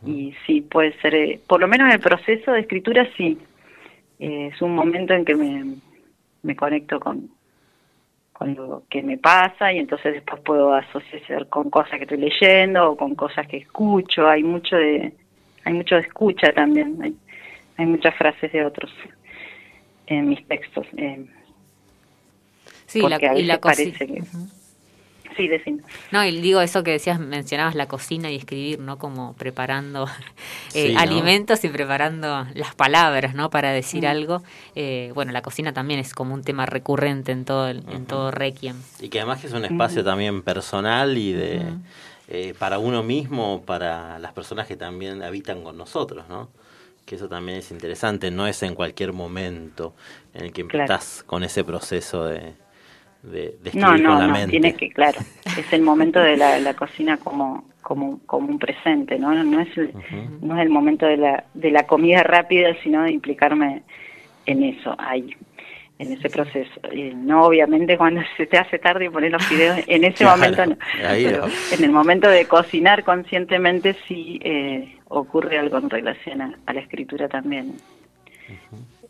Y 0.05 0.33
sí, 0.45 0.61
puede 0.61 0.93
ser, 1.01 1.15
eh, 1.15 1.39
por 1.47 1.59
lo 1.59 1.67
menos 1.67 1.87
en 1.87 1.93
el 1.93 1.99
proceso 1.99 2.51
de 2.51 2.61
escritura 2.61 3.07
sí, 3.17 3.37
eh, 4.19 4.51
es 4.53 4.61
un 4.61 4.75
momento 4.75 5.13
en 5.13 5.25
que 5.25 5.35
me, 5.35 5.75
me 6.43 6.55
conecto 6.55 6.99
con, 6.99 7.29
con 8.33 8.55
lo 8.55 8.83
que 8.89 9.03
me 9.03 9.17
pasa 9.17 9.71
y 9.71 9.79
entonces 9.79 10.13
después 10.13 10.41
puedo 10.41 10.73
asociar 10.73 11.47
con 11.49 11.69
cosas 11.69 11.97
que 11.97 12.03
estoy 12.03 12.17
leyendo 12.17 12.91
o 12.91 12.97
con 12.97 13.15
cosas 13.15 13.47
que 13.47 13.57
escucho. 13.57 14.27
Hay 14.27 14.43
mucho 14.43 14.75
de, 14.75 15.13
hay 15.63 15.73
mucho 15.73 15.95
de 15.95 16.01
escucha 16.01 16.51
también. 16.51 16.97
Hay, 17.01 17.15
hay 17.77 17.85
muchas 17.85 18.15
frases 18.15 18.51
de 18.51 18.65
otros 18.65 18.91
en 20.07 20.29
mis 20.29 20.47
textos. 20.47 20.87
Eh, 20.97 21.25
sí, 22.85 23.01
la, 23.01 23.37
y 23.37 23.43
la 23.43 23.59
parece 23.59 24.07
que, 24.07 24.23
Sí, 25.35 25.47
decimos. 25.47 25.83
No, 26.11 26.23
y 26.25 26.41
digo 26.41 26.61
eso 26.61 26.83
que 26.83 26.91
decías, 26.91 27.19
mencionabas 27.19 27.75
la 27.75 27.87
cocina 27.87 28.29
y 28.29 28.35
escribir, 28.35 28.79
¿no? 28.79 28.97
Como 28.97 29.33
preparando 29.33 30.07
eh, 30.73 30.95
alimentos 30.97 31.63
y 31.63 31.69
preparando 31.69 32.45
las 32.53 32.75
palabras, 32.75 33.33
¿no? 33.33 33.49
Para 33.49 33.71
decir 33.71 34.03
mm. 34.03 34.07
algo. 34.07 34.43
Eh, 34.75 35.11
bueno, 35.15 35.31
la 35.31 35.41
cocina 35.41 35.73
también 35.73 35.99
es 35.99 36.13
como 36.13 36.33
un 36.33 36.43
tema 36.43 36.65
recurrente 36.65 37.31
en 37.31 37.45
todo, 37.45 37.69
en 37.69 38.05
todo 38.05 38.31
Requiem. 38.31 38.75
Y 38.99 39.09
que 39.09 39.19
además 39.19 39.43
es 39.43 39.53
un 39.53 39.65
espacio 39.65 40.03
también 40.03 40.41
personal 40.41 41.17
y 41.17 41.33
de... 41.33 41.61
Eh, 42.33 42.53
para 42.57 42.79
uno 42.79 43.03
mismo, 43.03 43.61
para 43.65 44.17
las 44.17 44.31
personas 44.31 44.65
que 44.65 44.77
también 44.77 45.21
habitan 45.21 45.65
con 45.65 45.77
nosotros, 45.77 46.29
¿no? 46.29 46.49
Que 47.05 47.15
eso 47.15 47.27
también 47.27 47.57
es 47.57 47.71
interesante, 47.71 48.31
no 48.31 48.47
es 48.47 48.63
en 48.63 48.73
cualquier 48.73 49.11
momento 49.11 49.93
en 50.33 50.45
el 50.45 50.53
que 50.53 50.65
estás 50.71 51.23
con 51.25 51.43
ese 51.43 51.65
proceso 51.65 52.23
de, 52.23 52.53
de, 53.23 53.55
no, 53.73 53.97
no, 53.97 54.27
no, 54.27 54.47
Tiene 54.47 54.73
que, 54.73 54.89
claro, 54.89 55.19
es 55.45 55.73
el 55.73 55.81
momento 55.81 56.19
de 56.19 56.37
la, 56.37 56.73
cocina 56.73 57.17
como, 57.17 57.65
como, 57.81 58.19
como 58.25 58.47
un 58.47 58.57
presente, 58.57 59.19
¿no? 59.19 59.31
No 59.43 59.59
es, 59.59 59.77
el, 59.77 59.93
no 60.41 60.55
es 60.55 60.61
el 60.63 60.69
momento 60.69 61.05
de 61.05 61.17
la, 61.17 61.43
de 61.53 61.71
la 61.71 61.85
comida 61.85 62.23
rápida, 62.23 62.75
sino 62.83 63.03
de 63.03 63.11
implicarme 63.11 63.83
en 64.47 64.63
eso, 64.63 64.95
ahí, 64.97 65.35
en 65.99 66.13
ese 66.13 66.29
proceso. 66.29 66.81
Y 66.91 67.13
no, 67.13 67.45
obviamente, 67.45 67.95
cuando 67.95 68.21
se 68.37 68.47
te 68.47 68.57
hace 68.57 68.79
tarde 68.79 69.05
y 69.05 69.09
poner 69.09 69.31
los 69.31 69.47
videos, 69.47 69.79
en 69.85 70.03
ese 70.03 70.25
momento 70.25 70.65
no. 70.65 70.77
Pero 70.99 71.45
en 71.77 71.83
el 71.83 71.91
momento 71.91 72.27
de 72.27 72.45
cocinar 72.45 73.03
conscientemente 73.03 73.95
sí 74.07 74.39
eh, 74.43 74.97
ocurre 75.09 75.59
algo 75.59 75.77
en 75.77 75.91
relación 75.91 76.41
a, 76.41 76.73
la 76.73 76.79
escritura 76.79 77.27
también 77.27 77.75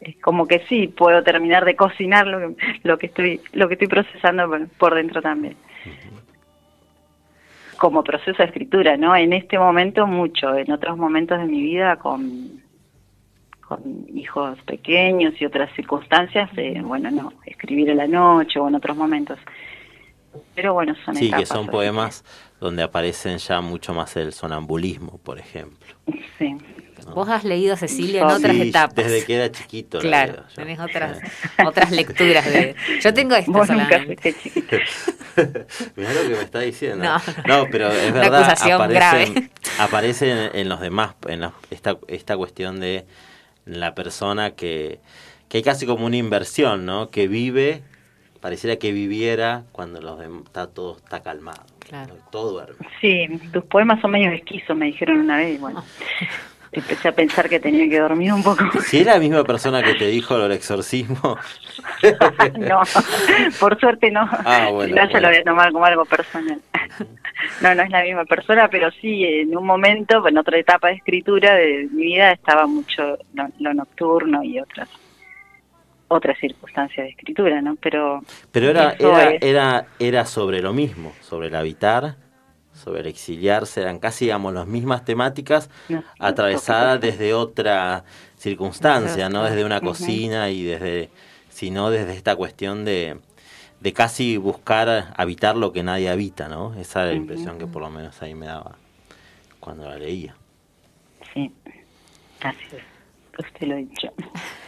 es 0.01 0.17
como 0.17 0.48
que 0.48 0.60
sí 0.67 0.88
puedo 0.88 1.24
terminar 1.24 1.63
de 1.63 1.75
cocinar 1.75 2.27
lo 2.27 2.39
que, 2.39 2.55
lo 2.84 2.98
que 2.98 3.05
estoy 3.05 3.39
lo 3.53 3.67
que 3.67 3.75
estoy 3.75 3.88
procesando 3.88 4.50
por, 4.77 4.96
dentro 4.96 5.22
también 5.22 5.55
como 7.77 8.03
proceso 8.03 8.38
de 8.38 8.50
escritura, 8.50 8.96
¿no? 8.96 9.15
En 9.15 9.34
este 9.34 9.58
momento 9.58 10.05
mucho, 10.05 10.55
en 10.55 10.72
otros 10.72 10.98
momentos 10.98 11.39
de 11.39 11.46
mi 11.46 11.63
vida 11.63 11.96
con, 11.96 12.62
con 13.60 13.81
hijos 14.13 14.60
pequeños 14.67 15.34
y 15.41 15.46
otras 15.46 15.74
circunstancias, 15.74 16.48
eh, 16.58 16.79
bueno, 16.84 17.10
no, 17.10 17.34
escribir 17.43 17.89
en 17.89 17.98
la 17.98 18.05
noche 18.05 18.60
o 18.60 18.67
en 18.67 18.75
otros 18.75 18.96
momentos. 18.96 19.39
Pero 20.56 20.74
bueno, 20.74 20.96
son 21.06 21.16
Sí, 21.16 21.22
que 21.22 21.28
etapas, 21.28 21.48
son 21.50 21.60
así 21.62 21.70
poemas 21.72 22.24
donde 22.60 22.84
aparecen 22.84 23.38
ya 23.38 23.62
mucho 23.62 23.94
más 23.94 24.16
el 24.18 24.34
sonambulismo, 24.34 25.18
por 25.24 25.40
ejemplo. 25.40 25.96
Sí. 26.38 26.56
Vos 27.16 27.28
has 27.30 27.44
leído 27.44 27.74
a 27.74 27.78
Cecilia 27.78 28.22
en 28.22 28.28
otras 28.28 28.56
Sí, 28.56 28.70
etapas. 28.70 28.96
Desde 28.96 29.26
que 29.26 29.36
era 29.36 29.52
chiquito. 29.52 29.98
la 29.98 30.02
Claro, 30.02 30.34
leo 30.34 30.44
tenés 30.56 30.80
otras, 30.80 31.20
otras 31.66 31.92
lecturas 31.92 32.46
de... 32.46 32.76
Yo 33.02 33.14
tengo 33.14 33.36
esta 33.36 33.52
Vos 33.52 33.68
solamente. 33.68 34.36
Mirá 35.96 36.14
lo 36.14 36.22
que 36.22 36.30
me 36.30 36.42
está 36.42 36.60
diciendo. 36.60 37.04
No. 37.04 37.18
No, 37.48 37.68
pero 37.72 37.90
es 37.92 38.12
Una 38.12 38.22
verdad, 38.22 38.44
acusación 38.44 38.74
aparece, 38.82 38.96
grave. 39.34 39.50
aparece 39.80 40.32
en, 40.32 40.56
en 40.60 40.70
los 40.70 40.80
demás, 40.80 41.16
en 41.28 41.42
la- 41.42 41.54
esta, 41.72 41.98
esta 42.08 42.38
cuestión 42.38 42.80
de 42.80 43.06
la 43.66 43.96
persona 43.96 44.52
que, 44.52 45.00
que 45.50 45.58
hay 45.58 45.64
casi 45.64 45.86
como 45.86 46.06
una 46.06 46.18
inversión, 46.18 46.86
¿no? 46.86 47.10
Que 47.10 47.28
vive, 47.28 47.84
pareciera 48.42 48.76
que 48.78 48.92
viviera 48.92 49.64
cuando 49.72 50.02
los 50.02 50.20
dem- 50.20 50.44
está 50.46 50.68
todo 50.68 50.98
está 50.98 51.22
calmado. 51.22 51.64
Claro. 51.80 52.16
Todo 52.32 52.52
duerme. 52.54 52.76
Sí, 53.00 53.28
tus 53.54 53.64
poemas 53.66 54.02
son 54.02 54.12
medio 54.12 54.32
esquizos, 54.32 54.76
me 54.76 54.88
dijeron 54.88 55.20
una 55.20 55.38
vez, 55.38 55.56
y 55.56 55.58
bueno, 55.58 55.84
empecé 56.72 57.10
a 57.10 57.12
pensar 57.12 57.50
que 57.50 57.60
tenía 57.60 57.88
que 57.90 58.00
dormir 58.00 58.32
un 58.34 58.42
poco. 58.44 58.64
Si 58.82 59.00
es 59.00 59.06
la 59.06 59.20
misma 59.20 59.44
persona 59.44 59.84
que 59.84 59.94
te 59.96 60.08
dijo 60.08 60.38
lo 60.38 60.44
del 60.44 60.54
exorcismo, 60.54 61.38
no, 62.60 62.82
por 63.60 63.80
suerte 63.80 64.10
no. 64.12 64.22
Ah, 64.32 64.70
bueno, 64.72 64.96
bueno. 64.96 65.20
lo 65.20 65.28
voy 65.28 65.38
a 65.38 65.44
tomar 65.44 65.72
como 65.72 65.86
algo 65.86 66.06
personal. 66.06 66.60
no, 67.62 67.76
no 67.76 67.84
es 67.84 67.90
la 67.90 68.04
misma 68.04 68.26
persona, 68.26 68.68
pero 68.70 68.90
sí, 69.02 69.24
en 69.26 69.56
un 69.56 69.66
momento, 69.66 70.26
en 70.28 70.38
otra 70.38 70.58
etapa 70.58 70.88
de 70.88 70.96
escritura 70.96 71.56
de 71.56 71.88
mi 71.92 72.04
vida, 72.06 72.32
estaba 72.32 72.66
mucho 72.68 73.18
lo, 73.34 73.48
lo 73.60 73.74
nocturno 73.74 74.44
y 74.44 74.60
otras 74.60 74.88
otras 76.12 76.38
circunstancias 76.39 77.06
de 77.06 77.10
escritura, 77.12 77.62
¿no? 77.62 77.75
Pero 77.77 78.22
pero 78.51 78.70
era, 78.70 78.96
era, 79.00 79.36
es- 79.36 79.41
era, 79.41 79.89
era 80.00 80.25
sobre 80.25 80.62
lo 80.62 80.74
mismo, 80.74 81.18
sobre 81.20 81.48
el 81.48 81.56
habitar, 81.56 82.18
sobre 82.74 83.01
el 83.01 83.08
exiliarse, 83.08 83.82
eran 83.82 84.00
casi, 84.00 84.25
digamos, 84.25 84.53
las 84.53 84.68
mismas 84.68 85.06
temáticas 85.06 85.70
No, 85.89 86.03
atravesadas 86.20 87.00
desde 87.01 87.34
otra 87.34 88.03
circunstancia, 88.38 89.30
no 89.30 89.44
desde 89.44 89.65
una 89.65 89.82
cocina 89.82 90.50
y 90.50 90.63
desde, 90.63 91.12
sino 91.50 91.89
desde 91.89 92.13
esta 92.13 92.36
cuestión 92.36 92.86
de, 92.86 93.20
de 93.82 93.94
casi 93.94 94.38
buscar 94.38 95.13
habitar 95.18 95.58
lo 95.58 95.74
que 95.74 95.84
nadie 95.84 96.10
habita, 96.10 96.48
¿no? 96.50 96.74
Esa 96.75 97.01
era 97.03 97.12
la 97.12 97.18
impresión 97.18 97.58
que 97.60 97.68
por 97.68 97.82
lo 97.82 97.89
menos 97.89 98.22
ahí 98.22 98.36
me 98.36 98.48
daba 98.48 98.77
cuando 99.60 99.86
la 99.89 99.98
leía. 99.98 100.36
Sí, 101.34 101.51
así 102.41 102.77
es. 102.77 102.84
Usted 103.39 103.68
lo 103.68 103.75
ha 103.75 103.77
dicho. 103.77 104.13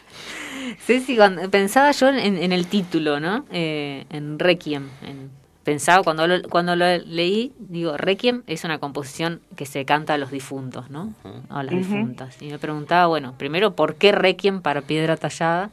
Ceci, 0.79 1.15
cuando, 1.15 1.50
pensaba 1.50 1.91
yo 1.91 2.10
en, 2.10 2.38
en 2.38 2.51
el 2.51 2.67
título, 2.67 3.19
¿no? 3.19 3.45
Eh, 3.51 4.05
en 4.10 4.39
Requiem. 4.39 4.89
en- 5.05 5.29
pensaba 5.63 6.03
cuando 6.03 6.27
lo, 6.27 6.41
cuando 6.50 6.75
lo 6.75 6.86
leí, 6.98 7.53
digo, 7.57 7.95
Requiem 7.95 8.43
es 8.48 8.65
una 8.65 8.79
composición 8.79 9.39
que 9.55 9.65
se 9.65 9.86
canta 9.86 10.15
a 10.15 10.17
los 10.17 10.29
difuntos, 10.29 10.89
¿no? 10.89 11.13
A 11.50 11.63
las 11.63 11.74
difuntas. 11.74 12.41
Y 12.41 12.50
me 12.50 12.60
preguntaba, 12.60 13.07
bueno, 13.07 13.36
primero, 13.38 13.74
¿por 13.74 13.95
qué 13.95 14.12
Requiem 14.12 14.62
para 14.62 14.81
piedra 14.81 15.15
tallada? 15.15 15.69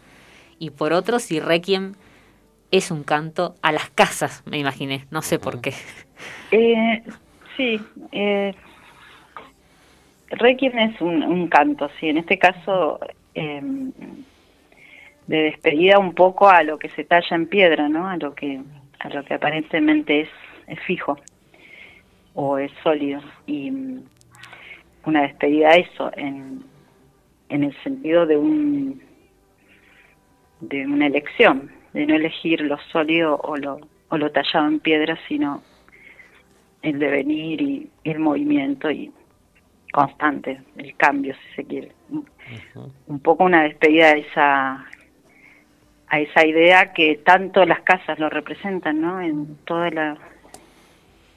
Y 0.61 0.71
por 0.71 0.93
otro, 0.93 1.19
si 1.19 1.41
Requiem 1.41 1.95
es 2.71 2.93
un 2.93 3.03
canto 3.03 3.57
a 3.63 3.73
las 3.73 3.91
casas, 3.91 4.45
me 4.47 4.59
imaginé. 4.59 5.07
No 5.11 5.23
sé 5.23 5.41
por 5.41 5.61
qué. 5.61 5.75
Eh, 6.53 7.03
sí, 7.57 7.81
eh, 8.13 8.55
Requiem 10.29 10.79
es 10.79 11.01
un, 11.01 11.23
un 11.25 11.49
canto, 11.49 11.91
sí, 11.99 12.09
en 12.11 12.19
este 12.19 12.39
caso 12.39 13.01
eh, 13.35 13.61
de 15.31 15.43
despedida 15.43 16.01
un 16.01 16.13
poco 16.13 16.49
a 16.49 16.65
lo 16.65 16.77
que 16.77 16.89
se 16.89 17.05
talla 17.05 17.37
en 17.37 17.47
piedra, 17.47 17.89
¿no? 17.89 18.09
A 18.09 18.17
lo 18.17 18.35
que 18.35 18.61
a 18.99 19.09
lo 19.11 19.25
que 19.25 19.35
aparentemente 19.35 20.23
es, 20.23 20.29
es 20.67 20.81
fijo 20.81 21.17
o 22.35 22.59
es 22.59 22.73
sólido 22.83 23.21
y 23.47 23.71
mm, 23.71 24.03
una 25.07 25.23
despedida 25.23 25.69
a 25.69 25.77
eso 25.77 26.11
en, 26.17 26.65
en 27.49 27.63
el 27.63 27.73
sentido 27.85 28.27
de 28.27 28.37
un 28.37 29.03
de 30.61 30.85
una 30.85 31.07
elección, 31.07 31.71
de 31.93 32.07
no 32.07 32.17
elegir 32.17 32.63
lo 32.63 32.79
sólido 32.91 33.39
o 33.45 33.57
lo 33.57 33.79
o 34.09 34.19
lo 34.19 34.33
tallado 34.33 34.67
en 34.67 34.81
piedra, 34.81 35.17
sino 35.29 35.63
el 36.83 36.99
devenir 36.99 37.63
y 37.63 37.89
el 38.03 38.19
movimiento 38.19 38.91
y 38.91 39.13
constante, 39.93 40.61
el 40.77 40.97
cambio 40.97 41.35
si 41.35 41.55
se 41.55 41.65
quiere. 41.65 41.93
Un 43.07 43.21
poco 43.21 43.45
una 43.45 43.63
despedida 43.63 44.07
a 44.07 44.17
esa 44.17 44.87
a 46.11 46.21
esa 46.21 46.45
idea 46.45 46.93
que 46.93 47.17
tanto 47.25 47.65
las 47.65 47.81
casas 47.83 48.19
lo 48.19 48.29
representan, 48.29 49.01
¿no? 49.01 49.21
En 49.21 49.57
todo 49.65 49.89
la, 49.91 50.17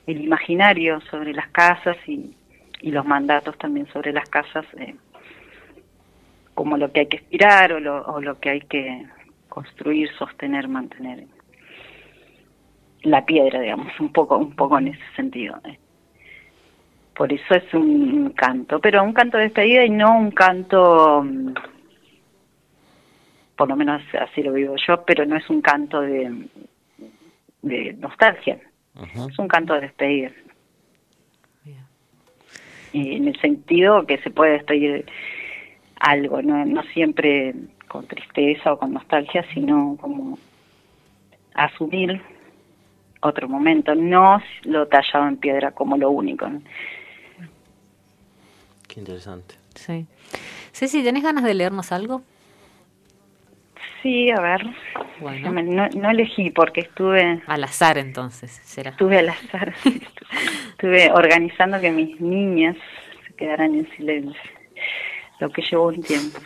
el 0.08 0.22
imaginario 0.22 1.00
sobre 1.02 1.34
las 1.34 1.48
casas 1.50 1.96
y, 2.08 2.36
y 2.82 2.92
los 2.92 3.06
mandatos 3.06 3.58
también 3.58 3.88
sobre 3.88 4.12
las 4.12 4.28
casas, 4.30 4.66
eh, 4.80 4.96
como 6.54 6.78
lo 6.78 6.92
que 6.92 7.02
hay 7.02 7.06
que 7.08 7.18
aspirar 7.18 7.74
o 7.74 7.80
lo, 7.80 8.04
o 8.06 8.20
lo 8.20 8.40
que 8.40 8.50
hay 8.50 8.62
que 8.62 9.06
construir, 9.48 10.10
sostener, 10.18 10.68
mantener 10.68 11.26
la 13.04 13.26
piedra, 13.26 13.60
digamos, 13.60 14.00
un 14.00 14.12
poco, 14.12 14.38
un 14.38 14.56
poco 14.56 14.78
en 14.80 14.90
ese 14.90 15.04
sentido. 15.16 15.60
eh. 15.66 15.78
Por 17.16 17.32
eso 17.32 17.54
es 17.54 17.74
un 17.74 18.32
canto, 18.32 18.80
pero 18.80 19.04
un 19.04 19.14
canto 19.14 19.38
de 19.38 19.44
despedida 19.44 19.86
y 19.86 19.90
no 19.92 20.18
un 20.18 20.32
canto, 20.32 21.22
mm, 21.24 21.54
por 23.56 23.70
lo 23.70 23.76
menos 23.76 24.02
así 24.20 24.42
lo 24.42 24.54
vivo 24.54 24.76
yo, 24.88 25.04
pero 25.06 25.26
no 25.26 25.38
es 25.38 25.50
un 25.50 25.62
canto 25.62 26.02
de, 26.02 26.48
de 27.62 27.94
nostalgia, 27.94 28.60
es 29.30 29.40
un 29.40 29.48
canto 29.48 29.74
de 29.74 29.82
despedida. 29.82 30.32
Y 32.92 33.16
en 33.16 33.28
el 33.28 33.40
sentido 33.42 34.06
que 34.06 34.20
se 34.20 34.30
puede 34.30 34.54
despedir 34.54 35.06
algo, 36.00 36.44
no, 36.44 36.64
no 36.64 36.84
siempre 36.94 37.56
con 37.88 38.06
tristeza 38.06 38.74
o 38.74 38.78
con 38.78 38.94
nostalgia, 38.94 39.44
sino 39.52 39.98
como 40.00 40.38
asumir 41.56 42.22
otro 43.22 43.48
momento, 43.48 43.96
no 43.96 44.42
lo 44.64 44.88
tallado 44.88 45.28
en 45.28 45.38
piedra 45.38 45.72
como 45.72 45.98
lo 45.98 46.12
único. 46.12 46.48
¿no? 46.48 46.62
Qué 48.88 49.00
interesante. 49.00 49.56
Sí. 49.76 50.06
Ceci, 50.72 51.04
¿tenés 51.04 51.24
ganas 51.24 51.44
de 51.44 51.54
leernos 51.54 51.92
algo? 51.92 52.22
Sí, 54.04 54.30
a 54.32 54.40
ver, 54.42 54.62
Bueno. 55.22 55.52
no, 55.64 55.88
no, 55.88 56.10
elegí 56.12 56.50
porque 56.52 56.82
estuve 56.82 57.42
Al 57.48 57.64
azar 57.64 57.98
entonces, 57.98 58.52
será. 58.64 58.92
estuve 58.92 59.18
al 59.20 59.30
azar, 59.30 59.74
estuve 60.72 61.10
organizando 61.12 61.80
que 61.80 61.90
mis 61.90 62.20
niñas 62.20 62.76
se 63.26 63.34
quedaran 63.36 63.74
en 63.74 63.90
silencio, 63.96 64.40
lo 65.40 65.50
que 65.50 65.62
llevó 65.62 65.88
un 65.88 66.02
tiempo. 66.04 66.38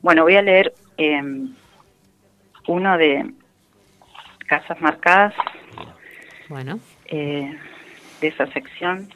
Bueno, 0.00 0.22
voy 0.22 0.36
a 0.36 0.42
leer 0.42 0.72
eh, 0.96 1.22
uno 2.68 2.96
de 2.98 3.30
Casas 4.46 4.80
Marcadas, 4.80 5.34
Bueno, 6.48 6.80
eh, 7.06 7.54
de 8.22 8.28
esa 8.28 8.46
sección. 8.52 9.10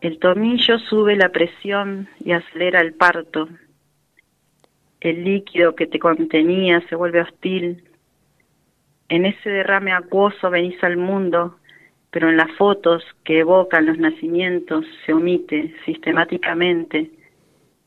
El 0.00 0.18
tornillo 0.18 0.78
sube 0.78 1.14
la 1.16 1.28
presión 1.30 2.08
y 2.24 2.32
acelera 2.32 2.80
el 2.80 2.94
parto. 2.94 3.48
El 5.06 5.22
líquido 5.22 5.76
que 5.76 5.86
te 5.86 6.00
contenía 6.00 6.80
se 6.88 6.96
vuelve 6.96 7.20
hostil. 7.20 7.84
En 9.08 9.24
ese 9.24 9.50
derrame 9.50 9.92
acuoso 9.92 10.50
venís 10.50 10.82
al 10.82 10.96
mundo, 10.96 11.60
pero 12.10 12.28
en 12.28 12.36
las 12.36 12.50
fotos 12.56 13.04
que 13.22 13.38
evocan 13.38 13.86
los 13.86 13.98
nacimientos 13.98 14.84
se 15.04 15.12
omite 15.12 15.72
sistemáticamente 15.84 17.12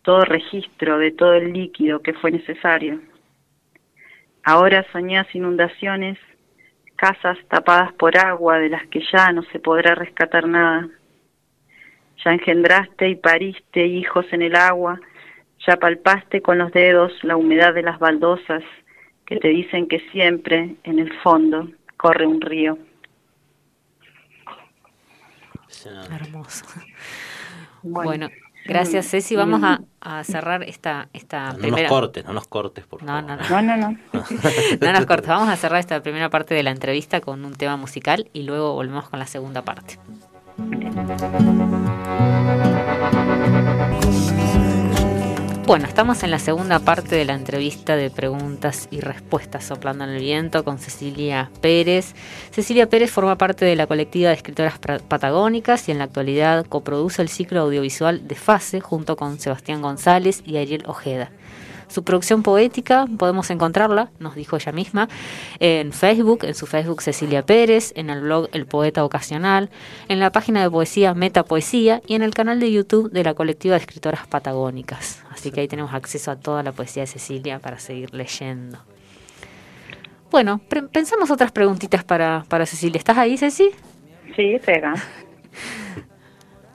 todo 0.02 0.22
registro 0.22 0.98
de 0.98 1.12
todo 1.12 1.34
el 1.34 1.52
líquido 1.52 2.02
que 2.02 2.14
fue 2.14 2.32
necesario. 2.32 3.02
Ahora 4.46 4.86
soñás 4.94 5.28
inundaciones, 5.36 6.18
casas 6.96 7.38
tapadas 7.50 7.92
por 7.96 8.18
agua 8.18 8.60
de 8.60 8.70
las 8.70 8.88
que 8.88 9.02
ya 9.12 9.34
no 9.34 9.44
se 9.52 9.60
podrá 9.60 9.94
rescatar 9.94 10.48
nada. 10.48 10.88
Ya 12.24 12.32
engendraste 12.32 13.10
y 13.10 13.16
pariste 13.18 13.86
hijos 13.86 14.26
en 14.32 14.42
el 14.42 14.56
agua, 14.56 15.02
ya 15.68 15.78
palpaste 15.78 16.42
con 16.42 16.58
los 16.58 16.72
dedos 16.72 17.12
la 17.24 17.36
humedad 17.38 17.74
de 17.74 17.84
las 17.84 18.00
baldosas 18.00 18.64
que 19.26 19.38
te 19.38 19.50
dicen 19.50 19.88
que 19.88 20.00
siempre, 20.12 20.76
en 20.84 21.00
el 21.00 21.14
fondo, 21.22 21.68
corre 21.98 22.26
un 22.26 22.42
río. 22.42 22.78
Hermoso. 26.12 26.66
Bueno, 27.84 28.04
Bueno, 28.10 28.30
Gracias, 28.66 29.10
Ceci. 29.10 29.36
Vamos 29.36 29.64
a, 29.64 29.80
a 30.02 30.24
cerrar 30.24 30.64
esta, 30.64 31.08
esta 31.14 31.54
No 31.54 31.60
primera... 31.60 31.84
nos 31.90 31.90
cortes, 32.00 32.26
no 32.26 32.34
nos 32.34 32.48
cortes, 32.48 32.86
por 32.86 33.02
No, 33.04 33.14
favor. 33.14 33.24
no, 33.24 33.36
no. 33.38 33.62
No, 33.62 33.62
no, 33.62 33.78
no. 33.78 33.98
No 34.82 34.92
nos 34.94 35.06
cortes. 35.06 35.30
Vamos 35.30 35.50
a 35.50 35.56
cerrar 35.56 35.80
esta 35.80 36.02
primera 36.04 36.30
parte 36.30 36.54
de 36.54 36.64
la 36.64 36.72
entrevista 36.72 37.22
con 37.22 37.46
un 37.46 37.56
tema 37.56 37.78
musical 37.78 38.30
y 38.34 38.44
luego 38.44 38.74
volvemos 38.74 39.10
con 39.10 39.20
la 39.20 39.26
segunda 39.28 39.62
parte. 39.64 39.98
Bueno, 45.70 45.86
estamos 45.86 46.24
en 46.24 46.32
la 46.32 46.40
segunda 46.40 46.80
parte 46.80 47.16
de 47.16 47.26
la 47.26 47.36
entrevista 47.36 47.96
de 47.96 48.10
preguntas 48.10 48.88
y 48.90 49.02
respuestas 49.02 49.66
soplando 49.66 50.04
en 50.04 50.10
el 50.10 50.20
viento 50.20 50.64
con 50.64 50.80
Cecilia 50.80 51.52
Pérez. 51.62 52.16
Cecilia 52.50 52.90
Pérez 52.90 53.12
forma 53.12 53.38
parte 53.38 53.66
de 53.66 53.76
la 53.76 53.86
colectiva 53.86 54.30
de 54.30 54.36
escritoras 54.36 54.80
patagónicas 54.80 55.88
y 55.88 55.92
en 55.92 56.00
la 56.00 56.06
actualidad 56.06 56.66
coproduce 56.66 57.22
el 57.22 57.30
ciclo 57.30 57.60
audiovisual 57.60 58.28
de 58.28 58.34
Fase 58.34 58.82
junto 58.82 59.16
con 59.16 59.40
Sebastián 59.40 59.84
González 59.84 60.42
y 60.44 60.58
Ariel 60.58 60.86
Ojeda. 60.88 61.30
Su 61.90 62.04
producción 62.04 62.44
poética 62.44 63.08
podemos 63.18 63.50
encontrarla, 63.50 64.12
nos 64.20 64.36
dijo 64.36 64.56
ella 64.56 64.72
misma, 64.72 65.10
en 65.60 65.92
Facebook, 65.92 66.44
en 66.44 66.54
su 66.54 66.68
Facebook 66.68 67.02
Cecilia 67.02 67.44
Pérez, 67.46 67.92
en 67.96 68.12
el 68.12 68.22
blog 68.22 68.48
El 68.54 68.68
Poeta 68.68 69.04
Ocasional, 69.04 69.72
en 70.08 70.20
la 70.20 70.32
página 70.32 70.62
de 70.62 70.70
poesía 70.70 71.16
Meta 71.16 71.44
Poesía 71.44 72.02
y 72.06 72.14
en 72.14 72.22
el 72.22 72.34
canal 72.34 72.60
de 72.60 72.72
YouTube 72.72 73.12
de 73.12 73.24
la 73.24 73.34
colectiva 73.34 73.74
de 73.74 73.82
escritoras 73.82 74.28
patagónicas. 74.28 75.24
Así 75.32 75.52
que 75.52 75.62
ahí 75.62 75.68
tenemos 75.68 75.94
acceso 75.94 76.30
a 76.30 76.36
toda 76.36 76.62
la 76.62 76.72
poesía 76.72 77.04
de 77.04 77.08
Cecilia 77.08 77.60
para 77.60 77.80
seguir 77.80 78.14
leyendo. 78.14 78.78
Bueno, 80.30 80.62
pensamos 80.92 81.32
otras 81.32 81.52
preguntitas 81.52 82.04
para, 82.04 82.46
para 82.48 82.68
Cecilia. 82.68 83.00
¿Estás 83.00 83.18
ahí, 83.18 83.36
Ceci? 83.36 83.72
Sí, 84.36 84.54
estoy 84.54 84.76
acá. 84.76 84.94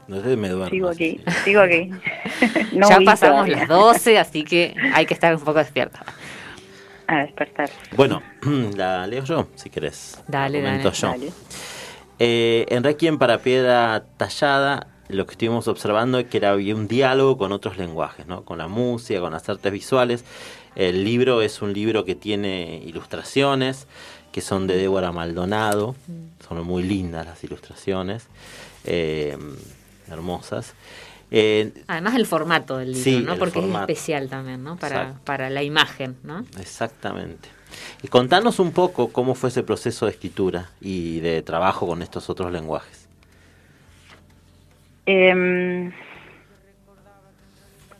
No 0.08 0.22
sé, 0.22 0.36
me 0.36 0.48
duermo. 0.48 0.70
Sigo 0.70 0.88
aquí. 0.88 1.20
Sigo 1.44 1.60
aquí. 1.60 1.90
No 2.74 2.88
ya 2.88 2.98
pasamos 3.04 3.46
todavía. 3.46 3.56
las 3.58 3.68
12, 3.68 4.18
así 4.18 4.42
que 4.42 4.74
hay 4.92 5.06
que 5.06 5.14
estar 5.14 5.32
un 5.32 5.40
poco 5.40 5.60
despierta. 5.60 6.04
A 7.06 7.18
despertar. 7.18 7.70
Bueno, 7.96 8.20
la 8.76 9.06
leo 9.06 9.22
yo, 9.22 9.46
si 9.54 9.70
querés. 9.70 10.20
Dale, 10.26 10.60
dale. 10.60 10.82
yo. 10.82 11.08
Dale. 11.08 11.30
Eh, 12.18 12.66
en 12.68 12.82
Requiem 12.82 13.18
para 13.18 13.38
Piedra 13.38 14.04
Tallada, 14.16 14.88
lo 15.08 15.26
que 15.26 15.32
estuvimos 15.32 15.68
observando 15.68 16.18
es 16.18 16.26
que 16.26 16.38
era, 16.38 16.50
había 16.50 16.74
un 16.74 16.88
diálogo 16.88 17.36
con 17.36 17.52
otros 17.52 17.76
lenguajes, 17.76 18.26
¿no? 18.26 18.44
con 18.44 18.58
la 18.58 18.68
música, 18.68 19.20
con 19.20 19.32
las 19.32 19.48
artes 19.48 19.72
visuales. 19.72 20.24
El 20.76 21.04
libro 21.04 21.42
es 21.42 21.62
un 21.62 21.72
libro 21.72 22.04
que 22.04 22.14
tiene 22.14 22.82
ilustraciones, 22.84 23.86
que 24.32 24.40
son 24.40 24.66
de 24.66 24.76
Débora 24.76 25.12
Maldonado. 25.12 25.94
Son 26.46 26.64
muy 26.64 26.82
lindas 26.82 27.26
las 27.26 27.42
ilustraciones, 27.44 28.26
eh, 28.84 29.36
hermosas. 30.08 30.74
Eh, 31.30 31.72
Además 31.88 32.14
el 32.14 32.26
formato 32.26 32.78
del 32.78 32.88
libro, 32.92 33.02
Sí, 33.04 33.20
¿no? 33.20 33.36
Porque 33.36 33.54
formato. 33.60 33.84
es 33.92 33.98
especial 33.98 34.28
también, 34.28 34.62
¿no? 34.62 34.76
Para, 34.76 35.14
para 35.24 35.50
la 35.50 35.62
imagen, 35.62 36.16
¿no? 36.22 36.44
Exactamente. 36.60 37.48
Y 38.02 38.08
contanos 38.08 38.60
un 38.60 38.70
poco 38.72 39.08
cómo 39.08 39.34
fue 39.34 39.48
ese 39.48 39.62
proceso 39.64 40.06
de 40.06 40.12
escritura 40.12 40.70
y 40.80 41.20
de 41.20 41.42
trabajo 41.42 41.86
con 41.86 42.02
estos 42.02 42.30
otros 42.30 42.52
lenguajes. 42.52 43.08
Eh, 45.06 45.90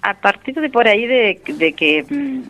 a 0.03 0.15
partir 0.21 0.55
de 0.61 0.71
por 0.71 0.87
ahí 0.87 1.07
de, 1.07 1.41
de 1.47 1.73
que 1.73 2.05
mm, 2.09 2.43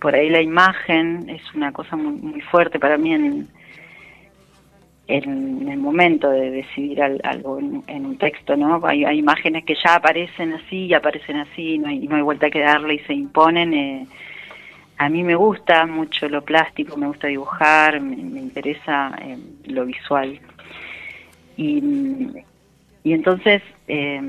por 0.00 0.14
ahí 0.14 0.30
la 0.30 0.40
imagen 0.40 1.28
es 1.28 1.42
una 1.54 1.72
cosa 1.72 1.96
muy, 1.96 2.12
muy 2.14 2.40
fuerte 2.40 2.78
para 2.78 2.96
mí 2.96 3.12
en, 3.14 3.48
en 5.08 5.68
el 5.68 5.78
momento 5.78 6.30
de 6.30 6.50
decidir 6.50 7.02
al- 7.02 7.20
algo 7.24 7.58
en, 7.58 8.06
un 8.06 8.16
texto, 8.18 8.56
¿no? 8.56 8.80
Hay, 8.86 9.04
imágenes 9.18 9.64
que 9.64 9.74
ya 9.74 9.96
aparecen 9.96 10.52
así 10.54 10.86
y 10.86 10.94
aparecen 10.94 11.36
así, 11.36 11.78
no 11.78 11.88
hay, 11.88 12.06
no 12.06 12.16
hay 12.16 12.22
vuelta 12.22 12.50
que 12.50 12.60
darle 12.60 12.94
y 12.94 12.98
se 13.00 13.14
imponen. 13.14 13.74
eh, 13.74 14.06
a 14.98 15.08
mí 15.08 15.24
me 15.24 15.34
gusta 15.34 15.84
mucho 15.86 16.28
lo 16.28 16.42
plástico, 16.42 16.96
me 16.96 17.08
gusta 17.08 17.26
dibujar, 17.26 18.00
me, 18.00 18.14
interesa 18.40 19.12
eh, 19.20 19.36
lo 19.66 19.84
visual. 19.84 20.38
Y, 21.56 21.82
y 23.02 23.12
entonces, 23.12 23.62
eh, 23.88 24.22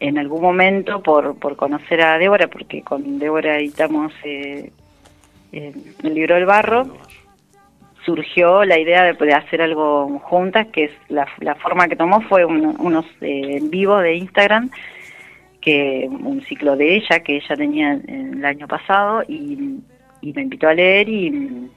en 0.00 0.18
algún 0.18 0.40
momento, 0.40 1.02
por, 1.02 1.38
por 1.38 1.56
conocer 1.56 2.00
a 2.00 2.16
Débora, 2.16 2.48
porque 2.48 2.82
con 2.82 3.18
Débora 3.18 3.58
editamos 3.58 4.12
eh, 4.24 4.70
eh, 5.52 5.72
el 6.02 6.14
libro 6.14 6.36
del 6.36 6.46
barro, 6.46 6.96
surgió 8.06 8.64
la 8.64 8.78
idea 8.78 9.02
de, 9.04 9.12
de 9.12 9.34
hacer 9.34 9.60
algo 9.60 10.18
juntas, 10.20 10.68
que 10.68 10.84
es 10.84 10.92
la, 11.08 11.26
la 11.40 11.54
forma 11.56 11.88
que 11.88 11.96
tomó 11.96 12.20
fue 12.22 12.44
un- 12.46 12.76
unos 12.78 13.04
eh, 13.20 13.58
en 13.58 13.68
vivo 13.70 13.98
de 13.98 14.14
Instagram, 14.14 14.70
que 15.60 16.08
un 16.08 16.40
ciclo 16.42 16.76
de 16.76 16.94
ella 16.94 17.20
que 17.24 17.36
ella 17.36 17.56
tenía 17.56 17.92
el 18.08 18.44
año 18.44 18.68
pasado 18.68 19.22
y, 19.28 19.80
me 20.22 20.42
invitó 20.42 20.68
a 20.68 20.74
leer 20.74 21.08
y, 21.08 21.68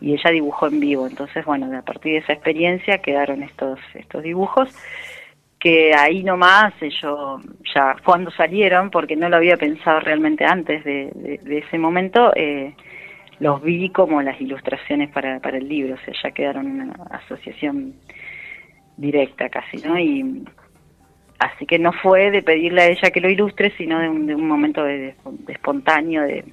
y 0.00 0.12
ella 0.14 0.30
dibujó 0.30 0.66
en 0.66 0.80
vivo. 0.80 1.06
Entonces, 1.06 1.44
bueno, 1.44 1.64
a 1.78 1.82
partir 1.82 2.12
de 2.12 2.18
esa 2.18 2.32
experiencia 2.32 2.98
quedaron 2.98 3.42
estos 3.42 3.78
estos 3.94 4.22
dibujos 4.22 4.68
que 5.58 5.94
ahí 5.94 6.22
nomás 6.22 6.74
yo 7.02 7.40
ya 7.74 7.96
cuando 8.04 8.30
salieron, 8.32 8.90
porque 8.90 9.16
no 9.16 9.28
lo 9.30 9.36
había 9.36 9.56
pensado 9.56 10.00
realmente 10.00 10.44
antes 10.44 10.84
de- 10.84 11.40
de 11.42 11.58
ese 11.58 11.78
momento, 11.78 12.32
eh, 12.36 12.74
los 13.40 13.62
vi 13.62 13.90
como 13.90 14.22
las 14.22 14.40
ilustraciones 14.40 15.10
para, 15.10 15.40
para 15.40 15.58
el 15.58 15.68
libro, 15.68 15.94
o 15.94 15.98
sea, 15.98 16.14
ya 16.22 16.30
quedaron 16.30 16.66
una 16.66 16.92
asociación 17.10 17.94
directa 18.96 19.48
casi, 19.48 19.78
¿no? 19.78 19.98
Y 19.98 20.44
así 21.38 21.66
que 21.66 21.78
no 21.78 21.92
fue 21.92 22.30
de 22.30 22.42
pedirle 22.42 22.82
a 22.82 22.88
ella 22.88 23.10
que 23.10 23.20
lo 23.20 23.28
ilustre, 23.28 23.72
sino 23.76 23.98
de 23.98 24.08
un, 24.08 24.26
de 24.26 24.34
un 24.34 24.46
momento 24.46 24.84
de, 24.84 24.98
de- 25.24 25.52
espontáneo 25.52 26.22
de, 26.22 26.44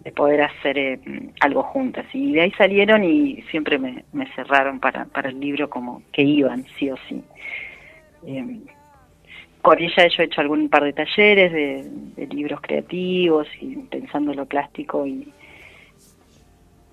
de 0.00 0.12
poder 0.12 0.42
hacer 0.42 0.78
eh, 0.78 1.00
algo 1.40 1.62
juntas. 1.62 2.06
Y 2.12 2.32
de 2.34 2.42
ahí 2.42 2.52
salieron 2.52 3.02
y 3.02 3.42
siempre 3.50 3.78
me, 3.78 4.04
me 4.12 4.26
cerraron 4.34 4.78
para, 4.78 5.06
para 5.06 5.30
el 5.30 5.40
libro 5.40 5.70
como 5.70 6.02
que 6.12 6.22
iban, 6.22 6.64
sí 6.78 6.90
o 6.90 6.96
sí. 7.08 7.22
Eh, 8.26 8.60
con 9.62 9.82
ella 9.82 10.06
yo 10.06 10.22
he 10.22 10.26
hecho 10.26 10.40
algún 10.40 10.68
par 10.68 10.84
de 10.84 10.92
talleres 10.92 11.52
de, 11.52 12.26
libros 12.28 12.60
creativos 12.60 13.48
y 13.60 13.76
pensando 13.76 14.32
lo 14.32 14.46
plástico 14.46 15.06
y, 15.06 15.32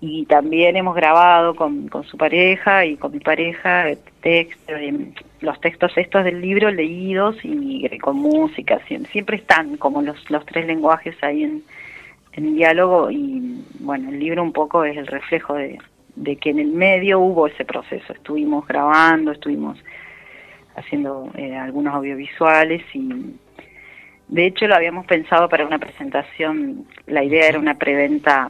y 0.05 0.25
también 0.25 0.75
hemos 0.75 0.95
grabado 0.95 1.55
con, 1.55 1.87
con 1.87 2.03
su 2.03 2.17
pareja 2.17 2.85
y 2.85 2.97
con 2.97 3.13
mi 3.13 3.19
pareja 3.19 3.89
eh, 3.89 3.97
texto, 4.21 4.75
eh, 4.75 4.93
los 5.39 5.61
textos 5.61 5.93
estos 5.97 6.25
del 6.25 6.41
libro 6.41 6.69
leídos 6.71 7.37
y 7.43 7.85
eh, 7.85 7.97
con 7.99 8.17
música, 8.17 8.81
siem- 8.89 9.07
siempre 9.13 9.37
están 9.37 9.77
como 9.77 10.01
los, 10.01 10.29
los 10.29 10.45
tres 10.45 10.67
lenguajes 10.67 11.15
ahí 11.23 11.43
en, 11.43 11.63
en 12.33 12.53
diálogo 12.53 13.09
y 13.11 13.63
bueno, 13.79 14.09
el 14.09 14.19
libro 14.19 14.43
un 14.43 14.51
poco 14.51 14.83
es 14.83 14.97
el 14.97 15.07
reflejo 15.07 15.53
de, 15.53 15.79
de 16.17 16.35
que 16.35 16.49
en 16.49 16.59
el 16.59 16.71
medio 16.73 17.21
hubo 17.21 17.47
ese 17.47 17.63
proceso, 17.63 18.11
estuvimos 18.11 18.67
grabando, 18.67 19.31
estuvimos 19.31 19.79
haciendo 20.75 21.31
eh, 21.37 21.55
algunos 21.55 21.93
audiovisuales 21.93 22.83
y 22.93 23.09
de 24.27 24.45
hecho 24.47 24.67
lo 24.67 24.75
habíamos 24.75 25.05
pensado 25.05 25.47
para 25.47 25.65
una 25.65 25.79
presentación, 25.79 26.85
la 27.07 27.23
idea 27.23 27.47
era 27.47 27.57
una 27.57 27.75
preventa, 27.77 28.49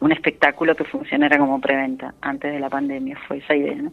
un 0.00 0.12
espectáculo 0.12 0.74
que 0.74 0.84
funcionara 0.84 1.38
como 1.38 1.60
preventa 1.60 2.14
antes 2.22 2.52
de 2.52 2.60
la 2.60 2.68
pandemia, 2.70 3.18
fue 3.28 3.38
esa 3.38 3.54
idea, 3.54 3.74
¿no? 3.76 3.92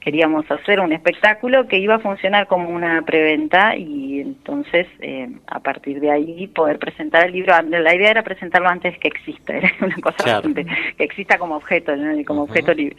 Queríamos 0.00 0.50
hacer 0.50 0.80
un 0.80 0.92
espectáculo 0.92 1.66
que 1.66 1.78
iba 1.78 1.94
a 1.94 1.98
funcionar 1.98 2.46
como 2.46 2.68
una 2.68 3.00
preventa 3.02 3.74
y 3.74 4.20
entonces 4.20 4.86
eh, 5.00 5.30
a 5.46 5.60
partir 5.60 5.98
de 5.98 6.10
ahí 6.10 6.46
poder 6.48 6.78
presentar 6.78 7.24
el 7.24 7.32
libro. 7.32 7.54
La 7.62 7.94
idea 7.94 8.10
era 8.10 8.22
presentarlo 8.22 8.68
antes 8.68 8.98
que 8.98 9.08
exista, 9.08 9.54
era 9.56 9.70
una 9.80 9.96
cosa 9.96 10.16
Claro. 10.18 10.42
bastante- 10.50 10.66
que 10.98 11.04
exista 11.04 11.38
como 11.38 11.56
objeto, 11.56 11.96
¿no? 11.96 12.22
como 12.26 12.42
objeto 12.42 12.74
libre. 12.74 12.96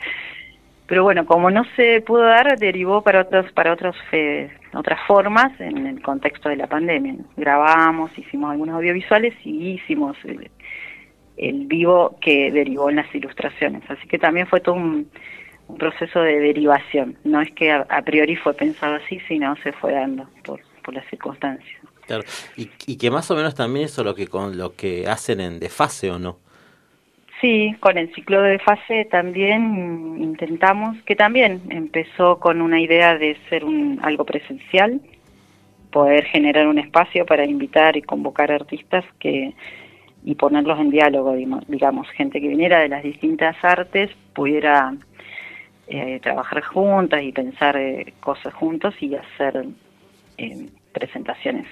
Pero 0.87 1.03
bueno, 1.03 1.27
como 1.27 1.51
no 1.51 1.63
se 1.75 2.01
pudo 2.01 2.23
dar, 2.23 2.57
derivó 2.57 3.03
para 3.03 3.21
otros 3.21 3.51
para 3.53 3.71
otros 3.73 3.95
eh, 4.11 4.49
otras 4.73 4.99
formas 5.07 5.51
en 5.59 5.85
el 5.85 6.01
contexto 6.01 6.49
de 6.49 6.55
la 6.57 6.65
pandemia. 6.67 7.15
Grabamos, 7.37 8.17
hicimos 8.17 8.51
algunos 8.51 8.75
audiovisuales 8.77 9.35
y 9.43 9.73
hicimos 9.73 10.17
el, 10.25 10.49
el 11.37 11.65
vivo 11.65 12.17
que 12.21 12.51
derivó 12.51 12.89
en 12.89 12.97
las 12.97 13.13
ilustraciones. 13.13 13.83
Así 13.89 14.07
que 14.07 14.17
también 14.17 14.47
fue 14.47 14.59
todo 14.59 14.75
un, 14.75 15.09
un 15.67 15.77
proceso 15.77 16.21
de 16.21 16.39
derivación. 16.39 17.17
No 17.23 17.41
es 17.41 17.51
que 17.51 17.71
a, 17.71 17.85
a 17.89 18.01
priori 18.01 18.35
fue 18.35 18.53
pensado 18.53 18.95
así, 18.95 19.19
sino 19.27 19.55
se 19.57 19.71
fue 19.73 19.93
dando 19.93 20.27
por, 20.43 20.61
por 20.83 20.93
las 20.93 21.05
circunstancias. 21.09 21.81
Claro. 22.05 22.23
Y, 22.55 22.69
y 22.85 22.97
que 22.97 23.09
más 23.09 23.29
o 23.31 23.35
menos 23.35 23.55
también 23.55 23.85
eso 23.85 24.03
lo 24.03 24.13
que 24.13 24.27
con 24.27 24.57
lo 24.57 24.75
que 24.75 25.07
hacen 25.07 25.39
en 25.39 25.59
Desfase 25.59 26.11
o 26.11 26.19
no. 26.19 26.37
Sí, 27.41 27.75
con 27.81 27.97
el 27.97 28.13
ciclo 28.13 28.41
de 28.41 28.59
fase 28.59 29.05
también 29.05 30.17
intentamos, 30.19 30.95
que 31.03 31.15
también 31.15 31.61
empezó 31.69 32.39
con 32.39 32.61
una 32.61 32.79
idea 32.79 33.17
de 33.17 33.37
ser 33.49 33.65
un, 33.65 33.99
algo 34.03 34.23
presencial, 34.23 35.01
poder 35.91 36.25
generar 36.25 36.67
un 36.67 36.79
espacio 36.79 37.25
para 37.25 37.45
invitar 37.45 37.97
y 37.97 38.01
convocar 38.01 38.51
artistas 38.51 39.03
que 39.19 39.53
y 40.25 40.33
ponerlos 40.33 40.79
en 40.79 40.89
diálogo, 40.89 41.35
digamos, 41.67 42.09
gente 42.09 42.41
que 42.41 42.47
viniera 42.47 42.79
de 42.79 42.89
las 42.89 43.03
distintas 43.03 43.55
artes 43.63 44.09
pudiera 44.33 44.91
eh, 45.87 46.19
trabajar 46.19 46.63
juntas 46.63 47.21
y 47.21 47.31
pensar 47.31 47.77
eh, 47.77 48.11
cosas 48.21 48.51
juntos 48.55 48.95
y 49.01 49.13
hacer 49.13 49.67
eh, 50.39 50.67
presentaciones 50.91 51.67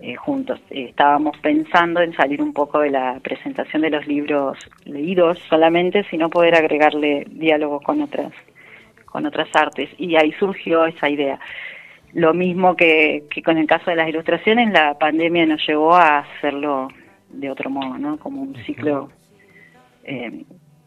eh, 0.00 0.14
juntos. 0.16 0.58
estábamos 0.70 1.36
pensando 1.38 2.00
en 2.00 2.14
salir 2.14 2.40
un 2.40 2.54
poco 2.54 2.80
de 2.80 2.90
la 2.90 3.20
presentación 3.20 3.82
de 3.82 3.90
los 3.90 4.06
libros 4.06 4.58
leídos 4.86 5.38
solamente, 5.50 6.02
sino 6.10 6.30
poder 6.30 6.54
agregarle 6.54 7.26
diálogo 7.28 7.80
con 7.80 8.00
otras 8.00 8.32
con 9.04 9.26
otras 9.26 9.48
artes 9.54 9.90
y 9.98 10.16
ahí 10.16 10.32
surgió 10.32 10.86
esa 10.86 11.10
idea. 11.10 11.38
Lo 12.14 12.32
mismo 12.32 12.74
que, 12.74 13.24
que 13.30 13.42
con 13.42 13.58
el 13.58 13.66
caso 13.66 13.90
de 13.90 13.96
las 13.96 14.08
ilustraciones, 14.08 14.70
la 14.72 14.98
pandemia 14.98 15.44
nos 15.44 15.66
llevó 15.66 15.94
a 15.94 16.18
hacerlo 16.18 16.88
de 17.36 17.50
otro 17.50 17.70
modo, 17.70 17.98
¿no? 17.98 18.18
Como 18.18 18.42
un 18.42 18.54
ciclo 18.64 19.10
eh, 20.04 20.44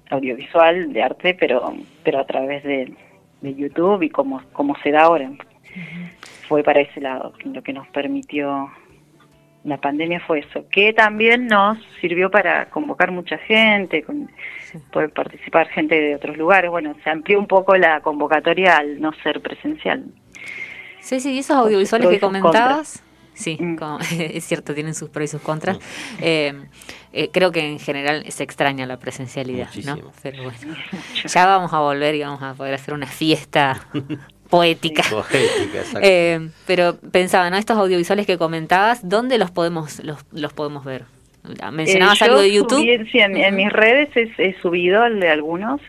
audiovisual 0.10 0.92
de 0.94 1.04
arte, 1.04 1.36
pero 1.40 1.74
pero 2.04 2.20
a 2.20 2.26
través 2.26 2.64
de, 2.64 2.94
de 3.42 3.56
YouTube 3.56 4.04
y 4.04 4.10
como, 4.10 4.42
como 4.54 4.76
se 4.84 4.92
da 4.92 5.04
ahora. 5.04 5.32
Fue 6.48 6.64
para 6.64 6.82
ese 6.82 7.00
lado 7.00 7.34
lo 7.46 7.62
que 7.62 7.74
nos 7.74 7.88
permitió 7.90 8.72
la 9.64 9.78
pandemia 9.78 10.22
fue 10.22 10.40
eso, 10.40 10.66
que 10.72 10.94
también 10.94 11.48
nos 11.48 11.78
sirvió 12.00 12.32
para 12.32 12.70
convocar 12.70 13.12
mucha 13.12 13.38
gente, 13.40 14.04
con, 14.04 14.30
poder 14.92 15.12
participar 15.12 15.68
gente 15.68 16.00
de 16.00 16.16
otros 16.16 16.38
lugares. 16.38 16.72
Bueno, 16.72 16.96
se 17.04 17.10
amplió 17.10 17.40
un 17.40 17.48
poco 17.48 17.76
la 17.76 18.00
convocatoria 18.02 18.78
al 18.78 19.02
no 19.02 19.12
ser 19.22 19.42
presencial. 19.42 20.06
Sí, 21.02 21.20
sí, 21.20 21.34
y 21.34 21.40
esos 21.40 21.58
audiovisuales 21.58 22.10
que 22.10 22.20
comentabas, 22.20 23.04
sí, 23.40 23.58
mm. 23.60 23.78
es 24.20 24.46
cierto, 24.46 24.74
tienen 24.74 24.94
sus 24.94 25.10
pros 25.10 25.26
y 25.26 25.28
sus 25.28 25.42
contras. 25.42 25.78
Mm. 25.78 25.82
Eh, 26.22 26.54
eh, 27.14 27.30
creo 27.32 27.52
que 27.52 27.62
en 27.62 27.80
general 27.80 28.24
se 28.30 28.44
extraña 28.44 28.86
la 28.86 28.98
presencialidad, 28.98 29.70
¿no? 29.86 29.98
Pero 30.22 30.44
bueno, 30.44 30.76
ya 31.26 31.46
vamos 31.46 31.74
a 31.74 31.80
volver 31.80 32.16
y 32.16 32.22
vamos 32.22 32.44
a 32.44 32.54
poder 32.54 32.76
hacer 32.76 32.94
una 32.94 33.08
fiesta 33.08 33.88
poética. 34.50 35.04
Eh, 36.02 36.50
pero 36.68 36.98
pensaba, 37.12 37.50
¿no? 37.50 37.58
Estos 37.58 37.78
audiovisuales 37.78 38.28
que 38.28 38.38
comentabas, 38.38 39.08
¿dónde 39.08 39.38
los 39.38 39.50
podemos 39.52 40.04
los, 40.04 40.24
los 40.32 40.54
podemos 40.54 40.86
ver? 40.86 41.06
¿Mencionabas 41.72 42.22
algo 42.22 42.42
de 42.42 42.52
YouTube? 42.52 42.86
en, 42.86 43.56
mis 43.56 43.72
redes 43.72 44.10
he, 44.16 44.54
subido 44.62 45.06
el 45.06 45.20
de 45.20 45.30
algunos, 45.30 45.82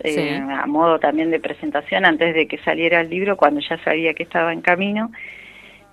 a 0.49 0.67
modo 0.67 1.01
también 1.01 1.31
de 1.31 1.41
presentación 1.41 2.07
antes 2.07 2.35
de 2.35 2.47
que 2.47 2.57
saliera 2.59 3.01
el 3.01 3.11
libro, 3.11 3.37
cuando 3.37 3.61
ya 3.61 3.77
sabía 3.83 4.15
que 4.15 4.23
estaba 4.23 4.53
en 4.53 4.63
camino 4.63 5.11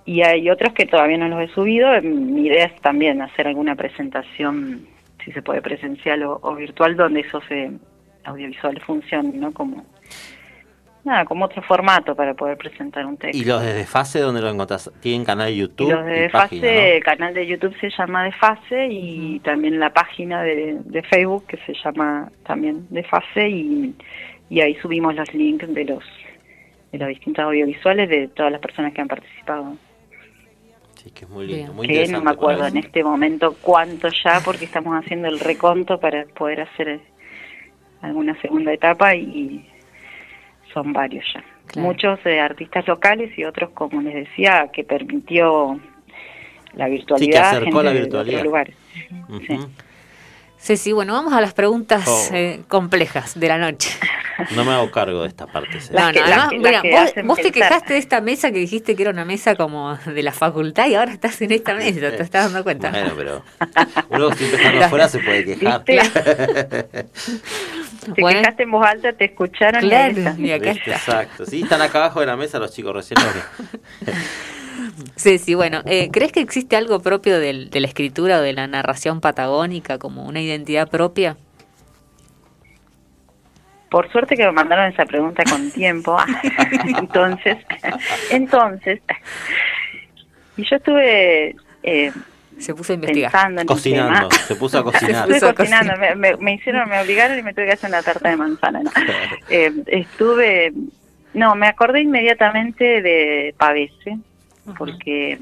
y 0.08 0.22
hay 0.22 0.48
otros 0.48 0.72
que 0.72 0.86
todavía 0.86 1.18
no 1.18 1.28
los 1.28 1.42
he 1.42 1.52
subido. 1.52 1.90
Mi 2.00 2.46
idea 2.46 2.64
es 2.64 2.80
también 2.80 3.20
hacer 3.20 3.46
alguna 3.46 3.74
presentación, 3.74 4.86
si 5.22 5.32
se 5.32 5.42
puede 5.42 5.60
presencial 5.60 6.22
o, 6.24 6.54
virtual, 6.54 6.96
donde 6.96 7.20
esos 7.20 7.44
eh, 7.50 7.70
audiovisuales 8.24 8.82
funcionen, 8.84 9.38
¿no? 9.38 9.52
Como 9.52 9.84
nada, 11.04 11.26
como 11.26 11.44
otro 11.44 11.60
formato 11.60 12.16
para 12.16 12.32
poder 12.32 12.56
presentar 12.56 13.04
un 13.04 13.18
texto. 13.18 13.36
¿Y 13.36 13.44
los 13.44 13.62
de 13.62 13.74
Desfase 13.74 14.20
dónde 14.20 14.40
lo 14.40 14.48
encontrás? 14.48 14.90
¿Tienen 15.02 15.26
canal 15.26 15.48
de 15.48 15.56
YouTube? 15.56 15.92
los 15.92 16.06
de 16.06 16.20
Desfase, 16.20 16.96
el 16.96 17.04
canal 17.04 17.34
de 17.34 17.46
YouTube 17.46 17.76
se 17.78 17.90
llama 17.90 18.24
Desfase 18.24 18.88
y 18.90 19.40
también 19.40 19.78
la 19.78 19.92
página 19.92 20.42
de, 20.42 20.78
de, 20.86 21.02
Facebook 21.02 21.44
que 21.48 21.58
se 21.66 21.74
llama 21.84 22.32
también 22.46 22.86
Desfase 22.88 23.46
y, 23.46 23.94
y 24.48 24.60
ahí 24.62 24.74
subimos 24.76 25.14
los 25.14 25.34
links 25.34 25.68
de 25.68 25.84
los 25.84 26.04
de 26.92 26.98
los 26.98 27.08
distintos 27.08 27.44
audiovisuales 27.44 28.08
de 28.08 28.28
todas 28.28 28.50
las 28.50 28.62
personas 28.62 28.94
que 28.94 29.02
han 29.02 29.08
participado. 29.08 29.76
Sí, 31.08 31.12
que 31.12 31.24
es 31.24 31.30
muy 31.30 31.46
lindo, 31.46 31.72
muy 31.72 31.86
que 31.86 32.08
no 32.08 32.20
me 32.20 32.30
acuerdo 32.30 32.66
en 32.66 32.76
este 32.76 33.04
momento 33.04 33.56
cuánto 33.62 34.08
ya, 34.08 34.40
porque 34.44 34.64
estamos 34.64 34.94
haciendo 34.94 35.28
el 35.28 35.38
reconto 35.38 35.98
para 35.98 36.24
poder 36.26 36.62
hacer 36.62 36.88
eh, 36.88 37.00
alguna 38.02 38.38
segunda 38.40 38.72
etapa 38.72 39.14
y 39.14 39.64
son 40.74 40.92
varios 40.92 41.24
ya. 41.32 41.44
Muchos 41.80 42.18
eh, 42.24 42.40
artistas 42.40 42.86
locales 42.88 43.36
y 43.38 43.44
otros, 43.44 43.70
como 43.70 44.02
les 44.02 44.14
decía, 44.14 44.70
que 44.72 44.84
permitió 44.84 45.78
la 46.74 46.88
virtualidad. 46.88 47.50
Sí, 47.50 47.50
que 47.50 47.58
acercó 47.58 47.82
la 47.82 47.92
virtualidad. 47.92 48.42
lugares. 48.42 48.74
Sí, 50.58 50.76
sí, 50.76 50.92
bueno, 50.92 51.12
vamos 51.12 51.32
a 51.32 51.40
las 51.40 51.54
preguntas 51.54 52.06
oh. 52.08 52.34
eh, 52.34 52.60
complejas 52.68 53.38
de 53.38 53.48
la 53.48 53.58
noche. 53.58 53.90
No 54.54 54.64
me 54.64 54.72
hago 54.72 54.90
cargo 54.90 55.22
de 55.22 55.28
esta 55.28 55.46
parte. 55.46 55.78
No, 55.92 56.12
no, 56.12 56.20
además, 56.22 56.50
mira, 56.52 56.82
vos, 57.24 57.38
te 57.38 57.50
quejaste 57.50 57.94
de 57.94 57.98
esta 57.98 58.20
mesa 58.20 58.52
que 58.52 58.58
dijiste 58.58 58.94
que 58.94 59.02
era 59.02 59.10
una 59.10 59.24
mesa 59.24 59.56
como 59.56 59.96
de 59.96 60.22
la 60.22 60.32
facultad 60.32 60.86
y 60.88 60.94
ahora 60.94 61.12
estás 61.12 61.40
en 61.42 61.50
esta 61.52 61.74
mesa, 61.74 62.10
te 62.10 62.22
estás 62.22 62.44
dando 62.44 62.62
cuenta. 62.62 62.90
Bueno, 62.90 63.12
pero 63.16 63.42
uno 64.10 64.30
siempre 64.32 64.58
estando 64.58 64.84
afuera 64.84 65.08
se 65.08 65.18
puede 65.18 65.44
quejar. 65.44 65.84
Te 68.14 68.22
quejaste 68.22 68.62
en 68.62 68.70
voz 68.70 68.86
alta, 68.86 69.12
te 69.12 69.26
escucharon 69.26 69.82
claro, 69.82 70.34
y, 70.38 70.50
acá 70.50 70.70
está. 70.70 70.92
Exacto, 70.92 71.44
sí, 71.44 71.62
están 71.62 71.82
acá 71.82 71.98
abajo 71.98 72.20
de 72.20 72.26
la 72.26 72.36
mesa 72.36 72.58
los 72.58 72.72
chicos 72.72 72.94
recién. 72.94 73.18
Sí, 75.16 75.38
sí, 75.38 75.54
bueno, 75.54 75.82
eh, 75.86 76.08
¿crees 76.12 76.32
que 76.32 76.40
existe 76.40 76.76
algo 76.76 77.00
propio 77.00 77.38
de 77.38 77.68
la 77.72 77.86
escritura 77.86 78.38
o 78.38 78.40
de 78.40 78.52
la 78.52 78.66
narración 78.66 79.20
patagónica 79.20 79.98
como 79.98 80.24
una 80.24 80.40
identidad 80.40 80.88
propia? 80.88 81.36
Por 83.90 84.10
suerte 84.12 84.36
que 84.36 84.44
me 84.44 84.52
mandaron 84.52 84.92
esa 84.92 85.06
pregunta 85.06 85.42
con 85.44 85.70
tiempo. 85.70 86.16
entonces, 86.98 87.56
entonces, 88.30 89.00
y 90.56 90.64
yo 90.68 90.76
estuve 90.76 91.56
eh, 91.82 92.12
se 92.58 92.74
puso 92.74 92.92
a 92.92 92.94
investigar. 92.94 93.32
Cocinando, 93.66 94.30
se 94.30 94.56
puso 94.56 94.78
a 94.78 94.84
cocinar. 94.92 95.30
Estuve 95.30 95.54
cocinando, 95.54 95.92
me, 96.16 96.36
me, 96.36 96.54
hicieron, 96.54 96.88
me 96.88 97.00
obligaron 97.00 97.38
y 97.38 97.42
me 97.42 97.54
tuve 97.54 97.66
que 97.66 97.72
hacer 97.72 97.88
una 97.88 98.02
tarta 98.02 98.28
de 98.28 98.36
manzana. 98.36 98.82
¿no? 98.82 98.90
Eh, 99.48 99.72
estuve, 99.86 100.72
no, 101.34 101.54
me 101.54 101.68
acordé 101.68 102.02
inmediatamente 102.02 103.00
de 103.00 103.54
Pavese, 103.56 104.18
porque 104.76 105.38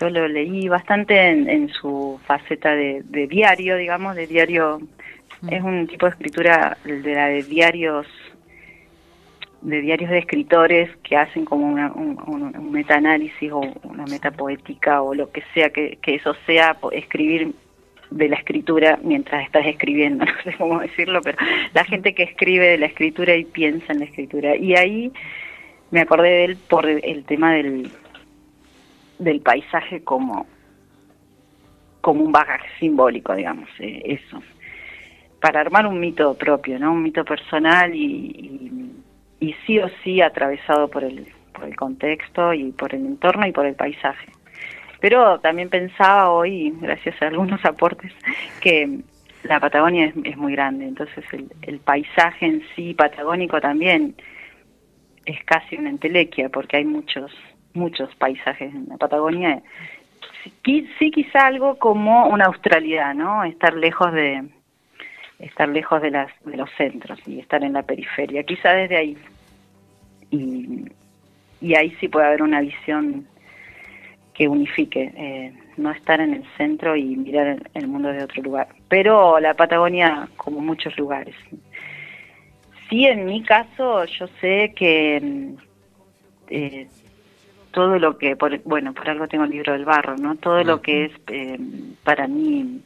yo 0.00 0.10
lo 0.10 0.28
leí 0.28 0.68
bastante 0.68 1.30
en, 1.30 1.68
su 1.68 2.20
faceta 2.26 2.74
de, 2.74 3.02
diario, 3.28 3.76
digamos, 3.76 4.16
de 4.16 4.26
diario. 4.26 4.80
Es 5.50 5.62
un 5.62 5.86
tipo 5.86 6.06
de 6.06 6.10
escritura 6.10 6.76
de 6.84 7.14
la 7.14 7.26
de 7.26 7.42
diarios 7.42 8.06
de 9.62 9.80
diarios 9.80 10.10
de 10.10 10.18
escritores 10.18 10.90
que 11.02 11.16
hacen 11.16 11.46
como 11.46 11.66
una, 11.66 11.90
un, 11.92 12.18
un, 12.26 12.70
metaanálisis 12.70 13.50
o 13.50 13.60
una 13.84 14.04
metapoética 14.04 15.00
o 15.00 15.14
lo 15.14 15.30
que 15.32 15.42
sea, 15.54 15.70
que, 15.70 15.96
que 16.02 16.16
eso 16.16 16.34
sea 16.44 16.76
escribir 16.92 17.54
de 18.10 18.28
la 18.28 18.36
escritura 18.36 18.98
mientras 19.02 19.44
estás 19.46 19.66
escribiendo, 19.66 20.24
no 20.26 20.32
sé 20.44 20.54
cómo 20.58 20.80
decirlo, 20.80 21.20
pero 21.22 21.38
la 21.72 21.84
gente 21.84 22.14
que 22.14 22.24
escribe 22.24 22.68
de 22.68 22.78
la 22.78 22.86
escritura 22.86 23.34
y 23.34 23.44
piensa 23.44 23.92
en 23.92 24.00
la 24.00 24.04
escritura. 24.04 24.54
Y 24.54 24.76
ahí 24.76 25.10
me 25.90 26.00
acordé 26.00 26.28
de 26.28 26.44
él 26.44 26.56
por 26.68 26.86
el 26.86 27.24
tema 27.24 27.54
del, 27.54 27.90
del 29.18 29.40
paisaje 29.40 30.02
como, 30.02 30.46
como 32.00 32.22
un 32.22 32.32
bagaje 32.32 32.68
simbólico, 32.78 33.34
digamos, 33.34 33.68
eh, 33.78 34.02
eso. 34.04 34.42
Para 35.44 35.60
armar 35.60 35.86
un 35.86 36.00
mito 36.00 36.32
propio, 36.38 36.78
¿no? 36.78 36.92
Un 36.92 37.02
mito 37.02 37.22
personal 37.22 37.94
y, 37.94 38.90
y, 39.40 39.52
sí 39.66 39.78
o 39.78 39.90
sí 40.02 40.22
atravesado 40.22 40.88
por 40.88 41.04
el, 41.04 41.28
por 41.52 41.64
el 41.64 41.76
contexto 41.76 42.54
y 42.54 42.72
por 42.72 42.94
el 42.94 43.04
entorno 43.04 43.46
y 43.46 43.52
por 43.52 43.66
el 43.66 43.74
paisaje. 43.74 44.32
Pero 45.00 45.38
también 45.40 45.68
pensaba 45.68 46.30
hoy, 46.30 46.72
gracias 46.80 47.20
a 47.20 47.26
algunos 47.26 47.62
aportes, 47.66 48.10
que 48.62 49.00
la 49.42 49.60
Patagonia 49.60 50.06
es, 50.06 50.14
es 50.24 50.38
muy 50.38 50.54
grande, 50.54 50.86
entonces 50.86 51.22
el, 51.32 51.52
el, 51.60 51.78
paisaje 51.78 52.46
en 52.46 52.62
sí 52.74 52.94
patagónico 52.94 53.60
también 53.60 54.14
es 55.26 55.44
casi 55.44 55.76
una 55.76 55.90
entelequia 55.90 56.48
porque 56.48 56.78
hay 56.78 56.86
muchos 56.86 57.30
muchos 57.74 58.14
paisajes 58.14 58.74
en 58.74 58.86
la 58.88 58.96
Patagonia. 58.96 59.62
Sí, 60.64 61.10
quizá 61.10 61.48
algo 61.48 61.78
como 61.78 62.28
una 62.28 62.46
australidad, 62.46 63.14
¿no? 63.14 63.44
Estar 63.44 63.74
lejos 63.74 64.10
de 64.14 64.48
estar 65.44 65.68
lejos 65.68 66.02
de 66.02 66.10
las 66.10 66.30
de 66.44 66.56
los 66.56 66.70
centros 66.76 67.18
y 67.26 67.40
estar 67.40 67.62
en 67.62 67.74
la 67.74 67.82
periferia, 67.82 68.42
quizá 68.44 68.72
desde 68.72 68.96
ahí. 68.96 69.18
Y, 70.30 70.84
y 71.60 71.74
ahí 71.74 71.90
sí 72.00 72.08
puede 72.08 72.26
haber 72.26 72.42
una 72.42 72.60
visión 72.60 73.26
que 74.34 74.48
unifique, 74.48 75.12
eh, 75.16 75.52
no 75.76 75.90
estar 75.92 76.20
en 76.20 76.34
el 76.34 76.44
centro 76.56 76.96
y 76.96 77.16
mirar 77.16 77.62
el 77.72 77.86
mundo 77.86 78.08
de 78.08 78.24
otro 78.24 78.42
lugar. 78.42 78.68
Pero 78.88 79.38
la 79.38 79.54
Patagonia, 79.54 80.28
como 80.36 80.60
muchos 80.60 80.96
lugares, 80.98 81.36
sí, 82.88 83.06
en 83.06 83.24
mi 83.26 83.42
caso, 83.42 84.04
yo 84.04 84.26
sé 84.40 84.72
que 84.74 85.20
mm, 85.22 85.54
eh, 86.48 86.88
todo 87.70 87.98
lo 87.98 88.18
que, 88.18 88.36
por, 88.36 88.60
bueno, 88.64 88.92
por 88.92 89.08
algo 89.08 89.28
tengo 89.28 89.44
el 89.44 89.50
libro 89.50 89.72
del 89.72 89.84
barro, 89.84 90.16
¿no? 90.16 90.36
Todo 90.36 90.62
lo 90.64 90.80
que 90.80 91.06
es 91.06 91.12
eh, 91.28 91.58
para 92.02 92.26
mí 92.26 92.82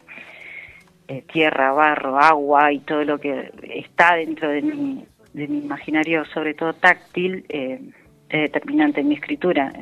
eh, 1.09 1.23
tierra, 1.33 1.73
barro, 1.73 2.19
agua 2.19 2.73
y 2.73 2.81
todo 2.81 3.05
lo 3.05 3.19
que 3.19 3.51
está 3.63 4.17
dentro 4.17 4.51
de 4.51 4.63
mi, 4.63 5.05
de 5.33 5.49
mi 5.49 5.59
imaginario, 5.59 6.25
sobre 6.27 6.55
todo 6.55 6.73
táctil, 6.75 7.45
es 7.49 7.81
determinante 8.29 9.01
en 9.01 9.09
mi 9.09 9.15
escritura. 9.15 9.73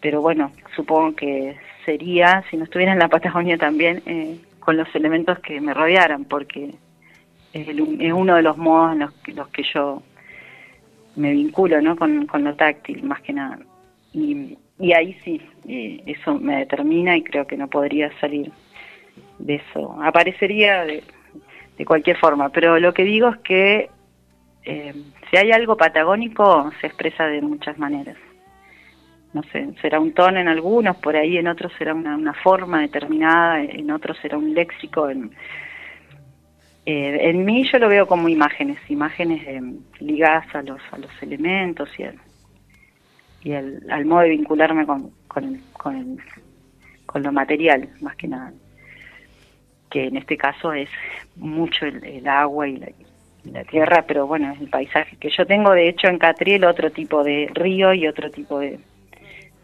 Pero 0.00 0.22
bueno, 0.22 0.52
supongo 0.74 1.14
que 1.14 1.56
sería, 1.84 2.42
si 2.50 2.56
no 2.56 2.64
estuviera 2.64 2.92
en 2.92 2.98
la 2.98 3.08
Patagonia 3.08 3.58
también, 3.58 4.02
con 4.60 4.76
los 4.76 4.94
elementos 4.94 5.38
que 5.40 5.60
me 5.60 5.74
rodearan, 5.74 6.24
porque 6.24 6.74
es, 7.52 7.68
uno 8.12 8.36
de 8.36 8.42
los 8.42 8.56
modos 8.56 8.92
en 8.92 9.00
los 9.00 9.12
que, 9.14 9.32
los 9.32 9.48
que 9.48 9.62
yo 9.74 10.02
me 11.16 11.32
vinculo 11.32 11.80
¿no? 11.82 11.96
con, 11.96 12.26
con 12.26 12.44
lo 12.44 12.54
táctil, 12.54 13.02
más 13.02 13.20
que 13.22 13.32
nada. 13.32 13.58
y, 14.12 14.56
y 14.80 14.92
ahí 14.92 15.16
sí, 15.24 15.40
eh, 15.66 16.02
eso 16.06 16.38
me 16.38 16.58
determina 16.58 17.16
y 17.16 17.22
creo 17.22 17.46
que 17.46 17.56
no 17.56 17.68
podría 17.68 18.10
salir 18.20 18.50
de 19.38 19.56
eso. 19.56 19.96
Aparecería 20.02 20.84
de, 20.84 21.02
cualquier 21.86 22.16
forma, 22.16 22.48
pero 22.48 22.78
lo 22.78 22.92
que 22.92 23.04
digo 23.04 23.28
es 23.28 23.38
que 23.38 23.90
eh, 24.64 24.94
si 25.30 25.36
hay 25.36 25.52
algo 25.52 25.76
patagónico 25.76 26.72
se 26.80 26.88
expresa 26.88 27.26
de 27.26 27.40
muchas 27.40 27.78
maneras. 27.78 28.16
No 29.32 29.42
sé, 29.44 29.68
será 29.80 30.00
un 30.00 30.12
tono 30.12 30.40
en 30.40 30.48
algunos, 30.48 30.96
por 30.96 31.14
ahí 31.14 31.36
en 31.36 31.48
otros 31.48 31.72
será 31.78 31.94
una, 31.94 32.16
una 32.16 32.32
forma 32.32 32.80
determinada, 32.80 33.62
en 33.62 33.90
otros 33.90 34.16
será 34.20 34.38
un 34.38 34.54
léxico. 34.54 35.08
En, 35.08 35.30
eh, 36.86 37.28
en 37.28 37.44
mí 37.44 37.68
yo 37.70 37.78
lo 37.78 37.88
veo 37.88 38.06
como 38.06 38.28
imágenes, 38.28 38.78
imágenes 38.88 39.46
eh, 39.46 39.60
ligadas 40.00 40.46
a 40.54 40.62
los, 40.62 40.80
a 40.90 40.98
los 40.98 41.10
elementos 41.22 41.88
y, 41.98 42.04
al, 42.04 42.18
y 43.42 43.52
al, 43.52 43.82
al 43.90 44.06
modo 44.06 44.22
de 44.22 44.30
vincularme 44.30 44.86
con, 44.86 45.10
con, 45.28 45.60
con, 45.74 46.18
con 47.04 47.22
lo 47.22 47.30
material, 47.30 47.90
más 48.00 48.16
que 48.16 48.28
nada. 48.28 48.52
Que 49.90 50.06
en 50.06 50.16
este 50.16 50.36
caso 50.36 50.72
es 50.72 50.88
mucho 51.36 51.86
el, 51.86 52.04
el 52.04 52.28
agua 52.28 52.68
y 52.68 52.76
la, 52.76 52.90
y 52.90 53.50
la 53.50 53.64
tierra, 53.64 54.04
pero 54.06 54.26
bueno, 54.26 54.52
es 54.52 54.60
el 54.60 54.68
paisaje 54.68 55.16
que 55.16 55.30
yo 55.30 55.46
tengo, 55.46 55.72
de 55.72 55.88
hecho, 55.88 56.08
en 56.08 56.18
Catriel 56.18 56.64
otro 56.64 56.90
tipo 56.90 57.24
de 57.24 57.50
río 57.54 57.94
y 57.94 58.06
otro 58.06 58.30
tipo 58.30 58.58
de, 58.58 58.78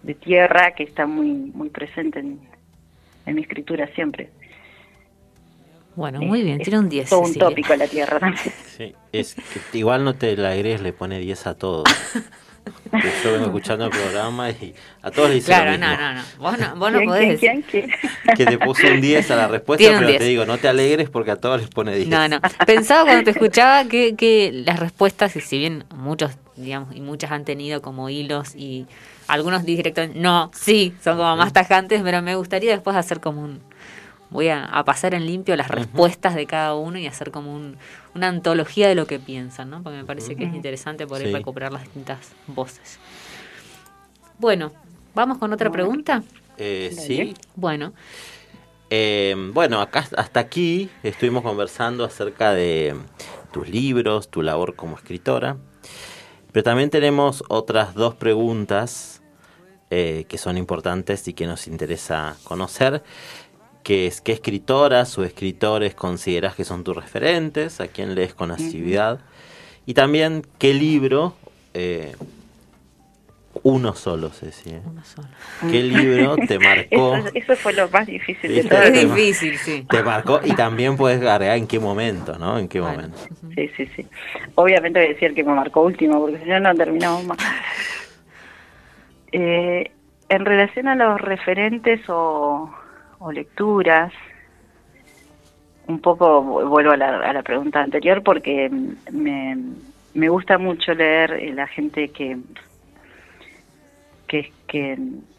de 0.03 0.15
tierra 0.15 0.73
que 0.73 0.85
está 0.85 1.07
muy 1.07 1.29
muy 1.55 1.69
presente 1.69 2.21
en, 2.21 2.41
en 3.27 3.35
mi 3.35 3.43
escritura 3.43 3.87
siempre. 3.95 4.31
Bueno, 5.97 6.21
muy 6.21 6.43
bien, 6.43 6.61
Es 6.61 6.65
tiene 6.69 6.81
un 6.81 6.89
10. 6.89 7.09
Todo 7.09 7.21
un 7.21 7.35
tópico 7.35 7.77
la 7.77 7.87
tierra 7.87 8.19
también. 8.19 8.53
Sí, 8.67 8.95
es 9.13 9.37
que 9.71 9.79
igual 9.79 10.05
no 10.05 10.15
te 10.15 10.37
la 10.37 10.51
agregues, 10.51 10.81
le 10.81 10.93
pone 10.93 11.21
10 11.21 11.47
a 11.47 11.57
todo. 11.57 11.85
Yo 13.23 13.33
vengo 13.33 13.45
escuchando 13.47 13.85
el 13.87 13.91
programa 13.91 14.51
y 14.51 14.75
a 15.03 15.11
todos 15.11 15.29
le 15.29 15.35
dicen 15.37 15.55
Claro, 15.55 15.73
lo 15.73 15.79
mismo. 15.79 15.87
no, 15.87 15.97
no, 16.01 16.15
no. 16.15 16.23
Vos 16.39 16.59
no, 16.59 16.77
vos 16.77 16.93
no 16.93 16.99
¿Quién, 16.99 17.09
podés 17.09 17.41
quién, 17.41 17.57
decir. 17.61 17.65
quién, 17.71 17.91
quién? 18.25 18.37
Que 18.37 18.47
te 18.47 18.59
puso 18.59 18.87
un 18.87 19.01
10 19.01 19.31
a 19.31 19.37
la 19.37 19.49
respuesta, 19.49 19.85
pero 19.99 20.07
10. 20.07 20.19
te 20.19 20.25
digo, 20.25 20.45
no 20.47 20.59
te 20.59 20.69
alegres 20.69 21.11
porque 21.11 21.31
a 21.33 21.37
todos 21.37 21.61
les 21.61 21.71
pone 21.71 21.95
10. 21.97 22.09
No, 22.09 22.29
no. 22.29 22.41
Pensaba 22.67 23.05
cuando 23.05 23.25
te 23.25 23.31
escuchaba 23.31 23.85
que, 23.85 24.15
que 24.17 24.51
las 24.53 24.79
respuestas, 24.79 25.35
y 25.37 25.41
si 25.41 25.59
bien 25.59 25.85
muchos, 25.95 26.33
digamos, 26.57 26.95
y 26.95 27.01
muchas 27.01 27.33
han 27.33 27.45
tenido 27.45 27.83
como 27.83 28.09
hilos 28.09 28.55
y 28.55 28.87
algunos 29.27 29.65
directamente, 29.65 30.19
no, 30.19 30.51
sí, 30.55 30.95
son 31.03 31.17
como 31.17 31.37
más 31.37 31.53
tajantes, 31.53 32.03
pero 32.03 32.23
me 32.23 32.35
gustaría 32.37 32.71
después 32.73 32.97
hacer 32.97 33.21
como 33.21 33.43
un... 33.43 33.61
Voy 34.35 34.49
a, 34.49 34.65
a 34.65 34.85
pasar 34.85 35.15
en 35.15 35.25
limpio 35.27 35.57
las 35.57 35.69
respuestas 35.69 36.35
de 36.35 36.45
cada 36.47 36.75
uno 36.75 36.99
y 36.99 37.07
hacer 37.07 37.31
como 37.31 37.55
un, 37.55 37.79
una 38.15 38.29
antología 38.29 38.89
de 38.89 38.97
lo 38.97 39.07
que 39.07 39.19
piensan, 39.21 39.71
¿no? 39.71 39.83
Porque 39.83 39.99
me 39.99 40.05
parece 40.05 40.35
que 40.37 40.45
es 40.45 40.53
interesante 40.53 41.07
poder 41.07 41.29
Sí. 41.29 41.33
recuperar 41.33 41.73
las 41.73 41.85
distintas 41.85 42.33
voces. 42.49 42.99
Bueno, 44.39 44.73
¿vamos 45.15 45.39
con 45.39 45.53
otra 45.53 45.71
pregunta? 45.71 46.23
Eh, 46.59 46.91
sí. 46.95 47.35
Bueno, 47.55 47.93
Eh, 48.91 49.35
bueno, 49.53 49.81
acá 49.81 50.05
hasta 50.17 50.41
aquí 50.41 50.91
estuvimos 51.03 51.43
conversando 51.43 52.05
acerca 52.05 52.53
de 52.53 52.95
tus 53.53 53.69
libros, 53.69 54.29
tu 54.29 54.43
labor 54.43 54.75
como 54.77 54.97
escritora, 54.97 55.57
pero 56.53 56.63
también 56.63 56.91
tenemos 56.91 57.43
otras 57.49 57.95
dos 57.95 58.15
preguntas 58.15 59.23
eh, 59.91 60.27
que 60.29 60.39
son 60.39 60.57
importantes 60.59 61.27
y 61.29 61.33
que 61.35 61.47
nos 61.47 61.67
interesa 61.67 62.37
conocer, 62.45 63.03
es 63.85 64.21
qué 64.21 64.33
escritoras 64.33 65.17
o 65.19 65.25
escritores 65.25 65.95
consideras 65.95 66.55
que 66.55 66.65
son 66.65 66.85
tus 66.85 66.97
referentes, 66.97 67.81
a 67.81 67.89
quién 67.89 68.15
lees 68.15 68.35
con 68.35 68.51
asiduidad, 68.51 69.21
y 69.87 69.95
también 69.95 70.43
qué 70.59 70.73
libro, 70.75 71.35
eh, 71.75 72.15
uno 73.63 73.95
solo, 73.95 74.31
Ceci, 74.31 74.71
¿eh? 74.71 74.81
uno 74.85 75.05
solo. 75.05 75.29
¿Qué 75.71 75.83
libro 75.83 76.37
te 76.49 76.59
marcó? 76.59 77.17
Eso, 77.17 77.29
eso 77.35 77.57
fue 77.57 77.73
lo 77.75 77.89
más 77.91 78.07
difícil 78.07 78.55
de 78.55 78.65
todo. 78.65 78.83
Es 78.83 78.93
difícil, 78.93 79.59
sí. 79.59 79.87
Te 79.89 80.03
marcó 80.03 80.41
y 80.45 80.55
también 80.55 80.97
puedes 80.97 81.23
agregar 81.23 81.57
en 81.57 81.67
qué 81.67 81.79
momento, 81.79 82.39
¿no? 82.39 82.59
En 82.59 82.69
qué 82.69 82.81
Bueno. 82.81 82.97
momento. 82.97 83.19
Sí, 83.55 83.71
sí, 83.77 83.87
sí. 83.95 84.07
Obviamente 84.57 84.99
voy 84.99 85.09
a 85.09 85.13
decir 85.13 85.35
que 85.35 85.45
me 85.45 85.55
marcó 85.55 85.83
último, 85.83 86.21
porque 86.21 86.39
si 86.39 86.45
no, 86.47 86.61
no 86.61 86.75
terminamos 86.75 87.25
más. 87.25 87.39
Eh, 89.37 89.91
en 90.29 90.45
relación 90.45 90.87
a 90.87 90.95
los 90.95 91.21
referentes 91.21 92.01
o, 92.09 92.73
o 93.25 93.33
lecturas, 93.33 94.13
un 95.87 96.01
poco 96.01 96.43
vu- 96.43 96.69
vuelvo 96.69 96.93
a 96.93 96.97
la, 96.97 97.17
a 97.17 97.33
la 97.33 97.43
pregunta 97.43 97.81
anterior 97.81 98.23
porque 98.23 98.71
me, 99.11 99.57
me 100.13 100.29
gusta 100.29 100.59
mucho 100.59 100.93
leer 100.95 101.33
eh, 101.33 101.55
la 101.55 101.67
gente 101.67 102.11
que, 102.11 102.37
que, 104.29 104.53
que 104.67 104.99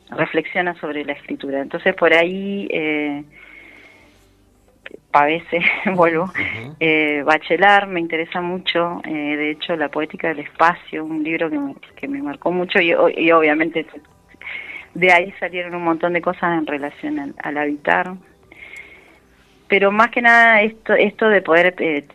reflexiona 0.10 0.74
sobre 0.80 1.06
la 1.06 1.14
escritura. 1.14 1.62
Entonces 1.62 1.94
por 1.96 2.12
ahí 2.12 2.68
eh, 2.72 3.24
Pavese, 5.12 5.60
vuelvo, 5.96 6.32
eh, 6.80 7.22
Bachelard 7.24 7.88
me 7.88 8.00
interesa 8.00 8.42
mucho, 8.42 9.02
eh, 9.06 9.38
de 9.38 9.52
hecho 9.52 9.76
La 9.76 9.90
poética 9.90 10.30
del 10.30 10.40
espacio, 10.40 11.06
un 11.06 11.24
libro 11.24 11.52
que 11.52 11.60
me, 11.60 11.76
que 11.96 12.08
me 12.08 12.22
marcó 12.22 12.52
mucho 12.52 12.80
y, 12.82 12.96
y 13.18 13.32
obviamente 13.32 13.86
de 14.96 15.12
ahí 15.12 15.34
salieron 15.40 15.76
un 15.76 15.84
montón 15.84 16.14
de 16.14 16.22
cosas 16.22 16.58
en 16.58 16.66
relación 16.66 17.20
al, 17.20 17.36
al 17.44 17.58
habitar. 17.58 18.16
Pero 19.68 19.92
más 19.92 20.10
que 20.10 20.22
nada 20.22 20.62
esto, 20.62 20.94
esto 20.94 21.28
de 21.30 21.42
poder 21.42 21.76
eh, 21.80 22.06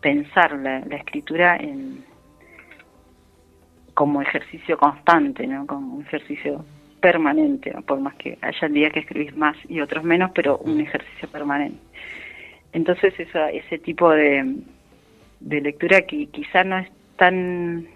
pensar 0.00 0.52
la, 0.52 0.80
la 0.80 0.96
escritura 0.96 1.56
en, 1.56 2.04
como 3.94 4.20
ejercicio 4.22 4.76
constante, 4.76 5.46
¿no? 5.46 5.66
como 5.66 5.96
un 5.96 6.02
ejercicio 6.02 6.64
permanente, 7.00 7.70
¿no? 7.72 7.82
por 7.82 8.00
más 8.00 8.14
que 8.14 8.38
haya 8.40 8.68
días 8.68 8.92
que 8.92 9.00
escribís 9.00 9.36
más 9.36 9.56
y 9.68 9.80
otros 9.80 10.04
menos, 10.04 10.32
pero 10.34 10.58
un 10.58 10.80
ejercicio 10.80 11.28
permanente. 11.28 11.78
Entonces 12.72 13.18
eso, 13.18 13.46
ese 13.46 13.78
tipo 13.78 14.10
de, 14.10 14.56
de 15.40 15.60
lectura 15.60 16.02
que 16.02 16.26
quizá 16.26 16.64
no 16.64 16.78
es 16.78 16.90
tan 17.16 17.86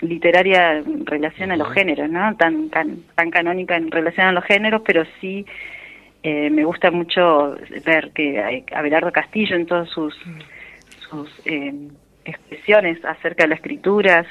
literaria 0.00 0.78
en 0.78 1.06
relación 1.06 1.50
a 1.52 1.56
los 1.56 1.70
géneros, 1.72 2.08
¿no? 2.10 2.36
Tan, 2.36 2.68
can- 2.68 3.02
tan 3.14 3.30
canónica 3.30 3.76
en 3.76 3.90
relación 3.90 4.26
a 4.28 4.32
los 4.32 4.44
géneros, 4.44 4.82
pero 4.84 5.04
sí 5.20 5.44
eh, 6.22 6.50
me 6.50 6.64
gusta 6.64 6.90
mucho 6.90 7.56
ver 7.84 8.10
que 8.12 8.64
Abelardo 8.74 9.10
Castillo 9.12 9.56
en 9.56 9.66
todas 9.66 9.88
sus, 9.88 10.14
sus 11.08 11.30
eh, 11.46 11.72
expresiones 12.24 13.02
acerca 13.04 13.44
de 13.44 13.48
las 13.50 13.58
escrituras, 13.58 14.26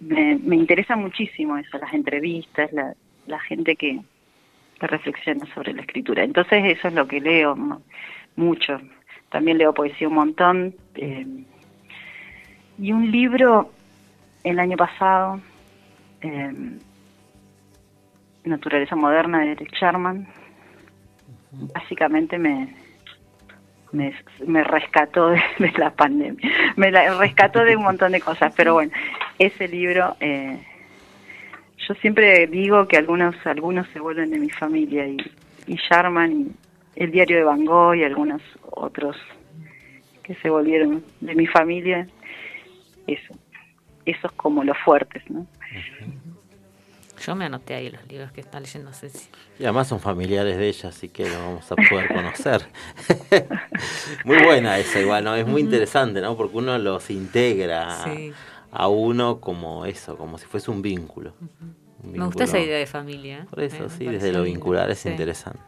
me, 0.00 0.36
me 0.42 0.56
interesa 0.56 0.96
muchísimo 0.96 1.56
eso, 1.58 1.78
las 1.78 1.92
entrevistas, 1.92 2.72
la, 2.72 2.94
la 3.26 3.38
gente 3.40 3.76
que, 3.76 4.00
que 4.78 4.86
reflexiona 4.86 5.44
sobre 5.54 5.72
la 5.72 5.82
escritura. 5.82 6.22
Entonces 6.24 6.64
eso 6.64 6.88
es 6.88 6.94
lo 6.94 7.06
que 7.06 7.20
leo 7.20 7.56
mu- 7.56 7.80
mucho. 8.36 8.80
También 9.30 9.58
leo 9.58 9.74
poesía 9.74 10.08
un 10.08 10.14
montón. 10.14 10.74
eh, 10.94 11.26
y 12.78 12.92
un 12.92 13.10
libro 13.10 13.72
el 14.44 14.58
año 14.58 14.76
pasado, 14.76 15.40
eh, 16.22 16.52
Naturaleza 18.44 18.96
Moderna 18.96 19.40
de 19.40 19.52
Eric 19.52 19.72
Sherman, 19.74 20.26
básicamente 21.74 22.38
me, 22.38 22.74
me, 23.92 24.14
me 24.46 24.64
rescató 24.64 25.28
de, 25.28 25.42
de 25.58 25.72
la 25.76 25.90
pandemia, 25.90 26.50
me 26.76 26.90
la 26.90 27.18
rescató 27.18 27.64
de 27.64 27.76
un 27.76 27.82
montón 27.82 28.12
de 28.12 28.20
cosas, 28.20 28.52
pero 28.56 28.74
bueno, 28.74 28.92
ese 29.38 29.68
libro, 29.68 30.16
eh, 30.20 30.58
yo 31.88 31.94
siempre 31.94 32.46
digo 32.46 32.86
que 32.86 32.96
algunos 32.96 33.34
algunos 33.46 33.88
se 33.88 34.00
vuelven 34.00 34.30
de 34.30 34.38
mi 34.38 34.50
familia 34.50 35.06
y, 35.06 35.16
y 35.66 35.76
Sharman 35.76 36.32
y 36.32 36.52
el 36.96 37.10
diario 37.10 37.38
de 37.38 37.44
Van 37.44 37.64
Gogh 37.64 37.94
y 37.94 38.04
algunos 38.04 38.42
otros 38.70 39.16
que 40.22 40.34
se 40.36 40.50
volvieron 40.50 41.02
de 41.20 41.34
mi 41.34 41.46
familia, 41.46 42.06
eso, 43.06 43.34
esos 44.06 44.32
como 44.32 44.64
los 44.64 44.76
fuertes, 44.84 45.22
¿no? 45.30 45.46
Yo 47.24 47.34
me 47.34 47.44
anoté 47.44 47.74
ahí 47.74 47.90
los 47.90 48.06
libros 48.08 48.32
que 48.32 48.40
está 48.40 48.58
leyendo 48.60 48.92
Ceci. 48.94 49.28
Y 49.58 49.64
además 49.64 49.88
son 49.88 50.00
familiares 50.00 50.56
de 50.56 50.68
ella, 50.68 50.88
así 50.88 51.10
que 51.10 51.28
lo 51.28 51.38
vamos 51.38 51.70
a 51.70 51.76
poder 51.76 52.08
conocer. 52.08 52.62
muy 54.24 54.42
buena 54.42 54.78
esa 54.78 55.00
igual, 55.00 55.24
¿no? 55.24 55.34
Es 55.34 55.46
muy 55.46 55.60
interesante, 55.60 56.22
¿no? 56.22 56.34
Porque 56.36 56.56
uno 56.56 56.78
los 56.78 57.10
integra 57.10 57.92
a- 58.04 58.04
Sí. 58.04 58.32
a 58.72 58.88
uno 58.88 59.38
como 59.38 59.84
eso, 59.84 60.16
como 60.16 60.38
si 60.38 60.46
fuese 60.46 60.70
un 60.70 60.80
vínculo. 60.80 61.34
Un 62.02 62.12
Me 62.12 62.24
gusta 62.24 62.44
esa 62.44 62.58
idea 62.58 62.78
de 62.78 62.86
familia. 62.86 63.40
¿eh? 63.40 63.46
Por 63.50 63.60
eso, 63.62 63.90
sí, 63.90 64.06
desde 64.06 64.32
lo 64.32 64.42
vincular 64.44 64.90
es 64.90 65.00
Sí. 65.00 65.10
interesante. 65.10 65.60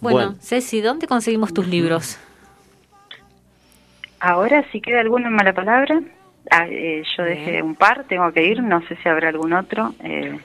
Bueno, 0.00 0.18
Bueno. 0.30 0.36
Ceci, 0.42 0.80
¿dónde 0.80 1.06
conseguimos 1.06 1.54
tus 1.54 1.68
libros? 1.68 2.18
Ahora, 4.18 4.64
si 4.72 4.80
queda 4.80 5.00
alguno 5.00 5.28
en 5.28 5.34
mala 5.34 5.52
palabra, 5.54 6.00
ah, 6.50 6.66
eh, 6.68 7.02
yo 7.16 7.24
Bien. 7.24 7.36
dejé 7.38 7.62
un 7.62 7.74
par, 7.76 8.04
tengo 8.04 8.32
que 8.32 8.44
ir, 8.44 8.62
no 8.62 8.80
sé 8.86 8.96
si 8.96 9.08
habrá 9.08 9.28
algún 9.28 9.52
otro. 9.52 9.94
eh, 10.04 10.38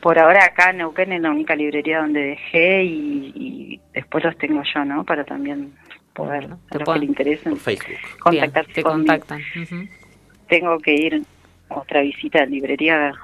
por 0.00 0.16
ahora 0.18 0.44
acá 0.44 0.70
en 0.70 0.78
Neuquén 0.78 1.12
es 1.12 1.20
la 1.20 1.30
única 1.30 1.56
librería 1.56 1.98
donde 2.00 2.20
dejé 2.20 2.84
y, 2.84 3.32
y 3.34 3.80
después 3.92 4.22
los 4.22 4.38
tengo 4.38 4.62
yo, 4.62 4.84
¿no? 4.84 5.04
Para 5.04 5.24
también 5.24 5.72
poder, 6.14 6.42
Bueno, 6.46 6.60
a 6.70 6.74
los 6.78 6.84
pueden- 6.84 7.00
que 7.00 7.00
le 7.00 7.06
interesen, 7.06 7.52
Por 7.54 7.60
Facebook. 7.60 7.96
contactarse 8.20 8.72
Bien, 8.72 8.74
te 8.74 8.82
conmigo. 8.84 9.12
contactan. 9.18 9.40
Tengo 10.48 10.78
que 10.78 10.94
ir 10.94 11.22
otra 11.68 12.00
visita 12.02 12.38
a 12.38 12.42
la 12.42 12.46
librería 12.50 12.94
a 12.94 12.98
ver, 13.06 13.14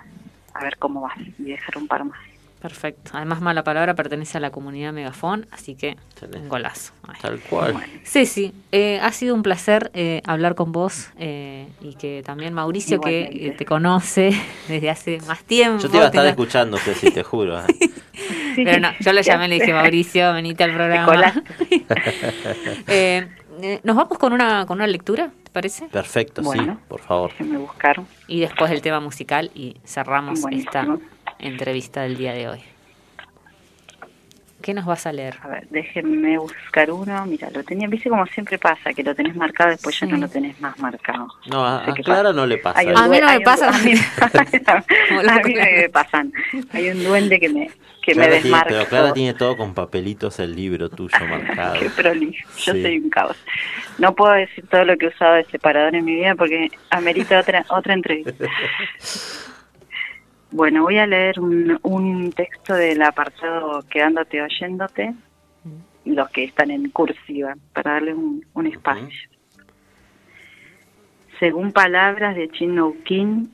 a 0.54 0.64
ver 0.64 0.76
cómo 0.78 1.02
va 1.02 1.12
y 1.38 1.44
dejar 1.44 1.78
un 1.78 1.86
par 1.86 2.04
más. 2.04 2.18
Perfecto. 2.64 3.10
Además, 3.12 3.42
Mala 3.42 3.62
Palabra 3.62 3.94
pertenece 3.94 4.38
a 4.38 4.40
la 4.40 4.48
comunidad 4.50 4.94
Megafón, 4.94 5.46
así 5.50 5.74
que 5.74 5.98
un 6.34 6.48
golazo. 6.48 6.94
Ay. 7.06 7.16
Tal 7.20 7.38
cual. 7.40 7.74
Ceci, 8.04 8.54
eh, 8.72 8.98
ha 9.02 9.12
sido 9.12 9.34
un 9.34 9.42
placer 9.42 9.90
eh, 9.92 10.22
hablar 10.26 10.54
con 10.54 10.72
vos 10.72 11.10
eh, 11.18 11.68
y 11.82 11.94
que 11.96 12.22
también 12.24 12.54
Mauricio, 12.54 13.02
que 13.02 13.10
Igualmente. 13.20 13.46
eh, 13.48 13.50
te 13.50 13.66
conoce 13.66 14.30
desde 14.68 14.88
hace 14.88 15.18
más 15.26 15.44
tiempo. 15.44 15.82
Yo 15.82 15.90
te 15.90 15.96
iba 15.98 16.06
a 16.06 16.08
estar 16.08 16.22
te- 16.24 16.30
escuchando, 16.30 16.78
Ceci, 16.78 17.10
te 17.10 17.22
juro. 17.22 17.60
¿eh? 17.60 17.64
Pero 18.56 18.80
no, 18.80 18.88
yo 18.98 19.12
lo 19.12 19.20
llamé 19.20 19.44
y 19.44 19.48
le 19.48 19.54
dije, 19.56 19.74
Mauricio, 19.74 20.32
venite 20.32 20.64
al 20.64 20.72
programa. 20.72 21.34
Eh, 22.86 23.28
eh, 23.60 23.80
Nos 23.84 23.94
vamos 23.96 24.16
con 24.18 24.32
una, 24.32 24.64
con 24.64 24.78
una 24.78 24.86
lectura, 24.86 25.30
¿te 25.42 25.50
parece? 25.50 25.86
Perfecto, 25.88 26.40
Bueno. 26.42 26.74
sí, 26.74 26.84
por 26.88 27.00
favor. 27.00 27.30
Déjenme 27.32 27.58
buscar. 27.58 28.00
Y 28.26 28.40
después 28.40 28.70
el 28.70 28.80
tema 28.80 29.00
musical 29.00 29.50
y 29.54 29.76
cerramos 29.84 30.40
Buenísimo. 30.40 30.70
esta 30.70 30.86
entrevista 31.38 32.02
del 32.02 32.16
día 32.16 32.32
de 32.32 32.48
hoy. 32.48 32.60
¿Qué 34.62 34.72
nos 34.72 34.86
vas 34.86 35.06
a 35.06 35.12
leer? 35.12 35.36
A 35.42 35.48
ver, 35.48 35.68
déjenme 35.68 36.38
buscar 36.38 36.90
uno. 36.90 37.26
Mira, 37.26 37.50
lo 37.50 37.62
tenía, 37.64 37.86
viste 37.86 38.08
como 38.08 38.24
siempre 38.24 38.58
pasa, 38.58 38.94
que 38.94 39.02
lo 39.02 39.14
tenés 39.14 39.36
marcado, 39.36 39.68
después 39.68 39.94
Sí. 39.94 40.06
ya 40.06 40.12
no 40.12 40.16
lo 40.16 40.26
tenés 40.28 40.58
más 40.58 40.78
marcado. 40.78 41.28
No, 41.50 41.66
a, 41.66 41.84
sé 41.84 41.90
a 41.90 41.94
qué 41.94 42.02
Clara 42.02 42.22
pasa. 42.30 42.32
no 42.32 42.46
le 42.46 42.56
pasa. 42.56 42.80
Un. 42.82 42.96
A 42.96 43.08
mí 43.08 43.20
no 43.20 43.26
me 43.26 43.32
hay 43.32 43.36
un- 43.38 43.44
pasa. 43.44 43.68
A 43.74 43.78
mí, 43.80 43.92
a 43.92 43.94
mí 45.42 45.52
claro. 45.52 45.70
me 45.76 45.88
pasan. 45.90 46.32
Hay 46.72 46.88
un 46.88 47.04
duende 47.04 47.38
que 47.38 47.50
me, 47.50 47.66
que 48.00 48.14
me 48.14 48.22
tiene, 48.22 48.28
desmarca. 48.40 48.68
pero 48.70 48.86
Clara 48.86 49.12
tiene 49.12 49.34
todo 49.34 49.54
con 49.58 49.74
papelitos 49.74 50.38
el 50.40 50.56
libro 50.56 50.88
tuyo 50.88 51.18
marcado. 51.28 51.74
Qué 51.78 51.90
prolijo. 51.90 52.48
Yo 52.56 52.72
Sí. 52.72 52.80
soy 52.82 52.98
un 53.00 53.10
caos. 53.10 53.36
No 53.98 54.14
puedo 54.14 54.32
decir 54.32 54.66
todo 54.70 54.86
lo 54.86 54.96
que 54.96 55.04
he 55.04 55.08
usado 55.10 55.34
de 55.34 55.44
separador 55.44 55.94
en 55.94 56.06
mi 56.06 56.14
vida 56.14 56.36
porque 56.36 56.70
amerita 56.88 57.38
otra 57.38 57.66
otra 57.68 57.92
entrevista. 57.92 58.32
Bueno, 60.54 60.84
voy 60.84 60.98
a 60.98 61.06
leer 61.08 61.40
un, 61.40 61.80
un 61.82 62.30
texto 62.30 62.74
del 62.74 63.02
apartado 63.02 63.82
Quedándote 63.90 64.40
oyéndote, 64.40 65.12
los 66.04 66.30
que 66.30 66.44
están 66.44 66.70
en 66.70 66.90
cursiva, 66.90 67.56
para 67.72 67.94
darle 67.94 68.14
un, 68.14 68.46
un 68.54 68.68
espacio. 68.68 69.30
Según 71.40 71.72
palabras 71.72 72.36
de 72.36 72.48
Chin 72.50 72.76
No 72.76 72.94
Kin, 73.04 73.52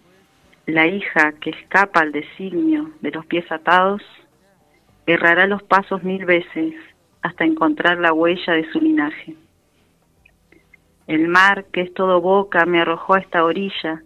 la 0.67 0.89
hija 0.89 1.33
que 1.41 1.49
escapa 1.49 2.01
al 2.01 2.13
designio 2.13 2.91
de 3.01 3.13
los 3.13 3.25
pies 3.25 3.51
atados 3.51 4.03
errará 5.07 5.47
los 5.47 5.63
pasos 5.63 6.03
mil 6.03 6.27
veces 6.27 6.75
hasta 7.23 7.47
encontrar 7.47 7.97
la 7.97 8.13
huella 8.13 8.53
de 8.53 8.71
su 8.73 8.79
linaje. 8.79 9.37
El 11.07 11.29
mar, 11.29 11.65
que 11.73 11.81
es 11.81 11.95
todo 11.95 12.21
boca, 12.21 12.67
me 12.67 12.83
arrojó 12.83 13.15
a 13.15 13.21
esta 13.21 13.43
orilla, 13.43 14.03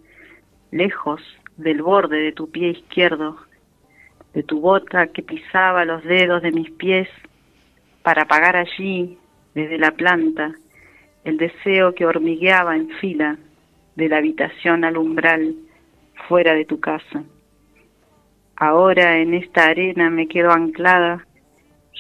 lejos 0.71 1.21
del 1.57 1.83
borde 1.83 2.19
de 2.19 2.33
tu 2.33 2.51
pie 2.51 2.71
izquierdo, 2.71 3.37
de 4.33 4.43
tu 4.43 4.61
bota 4.61 5.07
que 5.09 5.23
pisaba 5.23 5.85
los 5.85 6.03
dedos 6.05 6.43
de 6.43 6.53
mis 6.53 6.71
pies, 6.71 7.09
para 8.03 8.23
apagar 8.23 8.57
allí, 8.57 9.19
desde 9.55 9.79
la 9.79 9.93
planta, 9.93 10.53
el 11.25 11.39
deseo 11.39 11.95
que 11.95 12.07
hormigueaba 12.07 12.77
en 12.77 12.91
fila 13.01 13.39
de 13.97 14.09
la 14.09 14.19
habitación 14.19 14.85
al 14.85 14.97
umbral, 14.97 15.55
fuera 16.29 16.55
de 16.55 16.65
tu 16.65 16.81
casa. 16.81 17.23
Ahora 18.57 19.19
en 19.19 19.35
esta 19.35 19.67
arena 19.67 20.11
me 20.11 20.29
quedo 20.29 20.51
anclada, 20.51 21.27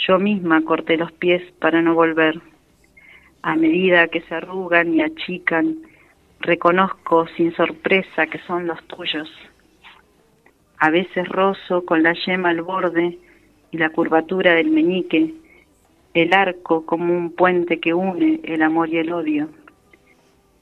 yo 0.07 0.19
misma 0.19 0.65
corté 0.65 0.97
los 0.97 1.13
pies 1.13 1.43
para 1.61 1.81
no 1.83 1.95
volver. 1.95 2.41
A 3.43 3.57
medida 3.57 4.09
que 4.09 4.21
se 4.23 4.35
arrugan 4.35 4.95
y 4.95 5.03
achican, 5.03 5.79
reconozco 6.45 7.27
sin 7.37 7.55
sorpresa 7.57 8.27
que 8.27 8.39
son 8.47 8.67
los 8.67 8.83
tuyos. 8.87 9.29
A 10.79 10.91
veces 10.91 11.27
rozo 11.29 11.85
con 11.85 12.03
la 12.03 12.13
yema 12.13 12.51
al 12.51 12.63
borde 12.63 13.19
y 13.71 13.79
la 13.79 13.91
curvatura 13.91 14.55
del 14.55 14.71
meñique, 14.71 15.35
el 16.13 16.33
arco 16.35 16.85
como 16.85 17.17
un 17.17 17.31
puente 17.31 17.81
que 17.81 17.95
une 17.95 18.41
el 18.45 18.63
amor 18.63 18.91
y 18.91 18.99
el 18.99 19.13
odio. 19.13 19.49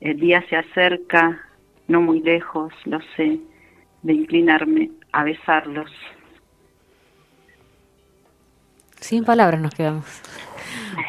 El 0.01 0.19
día 0.19 0.45
se 0.49 0.57
acerca, 0.57 1.47
no 1.89 2.01
muy 2.01 2.21
lejos, 2.21 2.73
lo 2.85 3.01
sé, 3.17 3.39
de 4.03 4.13
inclinarme 4.13 4.91
a 5.13 5.25
besarlos. 5.25 5.91
Sin 9.01 9.25
palabras 9.25 9.61
nos 9.61 9.75
quedamos. 9.75 10.07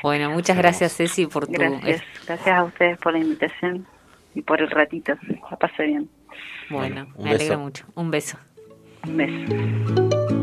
Bueno, 0.01 0.31
muchas 0.31 0.57
gracias 0.57 0.95
Ceci 0.95 1.25
por 1.27 1.45
tu... 1.45 1.53
Gracias, 1.53 2.03
gracias 2.25 2.57
a 2.57 2.63
ustedes 2.63 2.97
por 2.97 3.13
la 3.13 3.19
invitación 3.19 3.85
y 4.35 4.41
por 4.41 4.61
el 4.61 4.69
ratito. 4.69 5.13
La 5.49 5.57
pasé 5.57 5.85
bien. 5.85 6.09
Bueno, 6.69 7.07
me 7.17 7.31
alegro 7.31 7.57
beso. 7.57 7.59
mucho. 7.59 7.85
Un 7.95 8.11
beso. 8.11 8.37
Un 9.05 9.17
beso. 9.17 10.42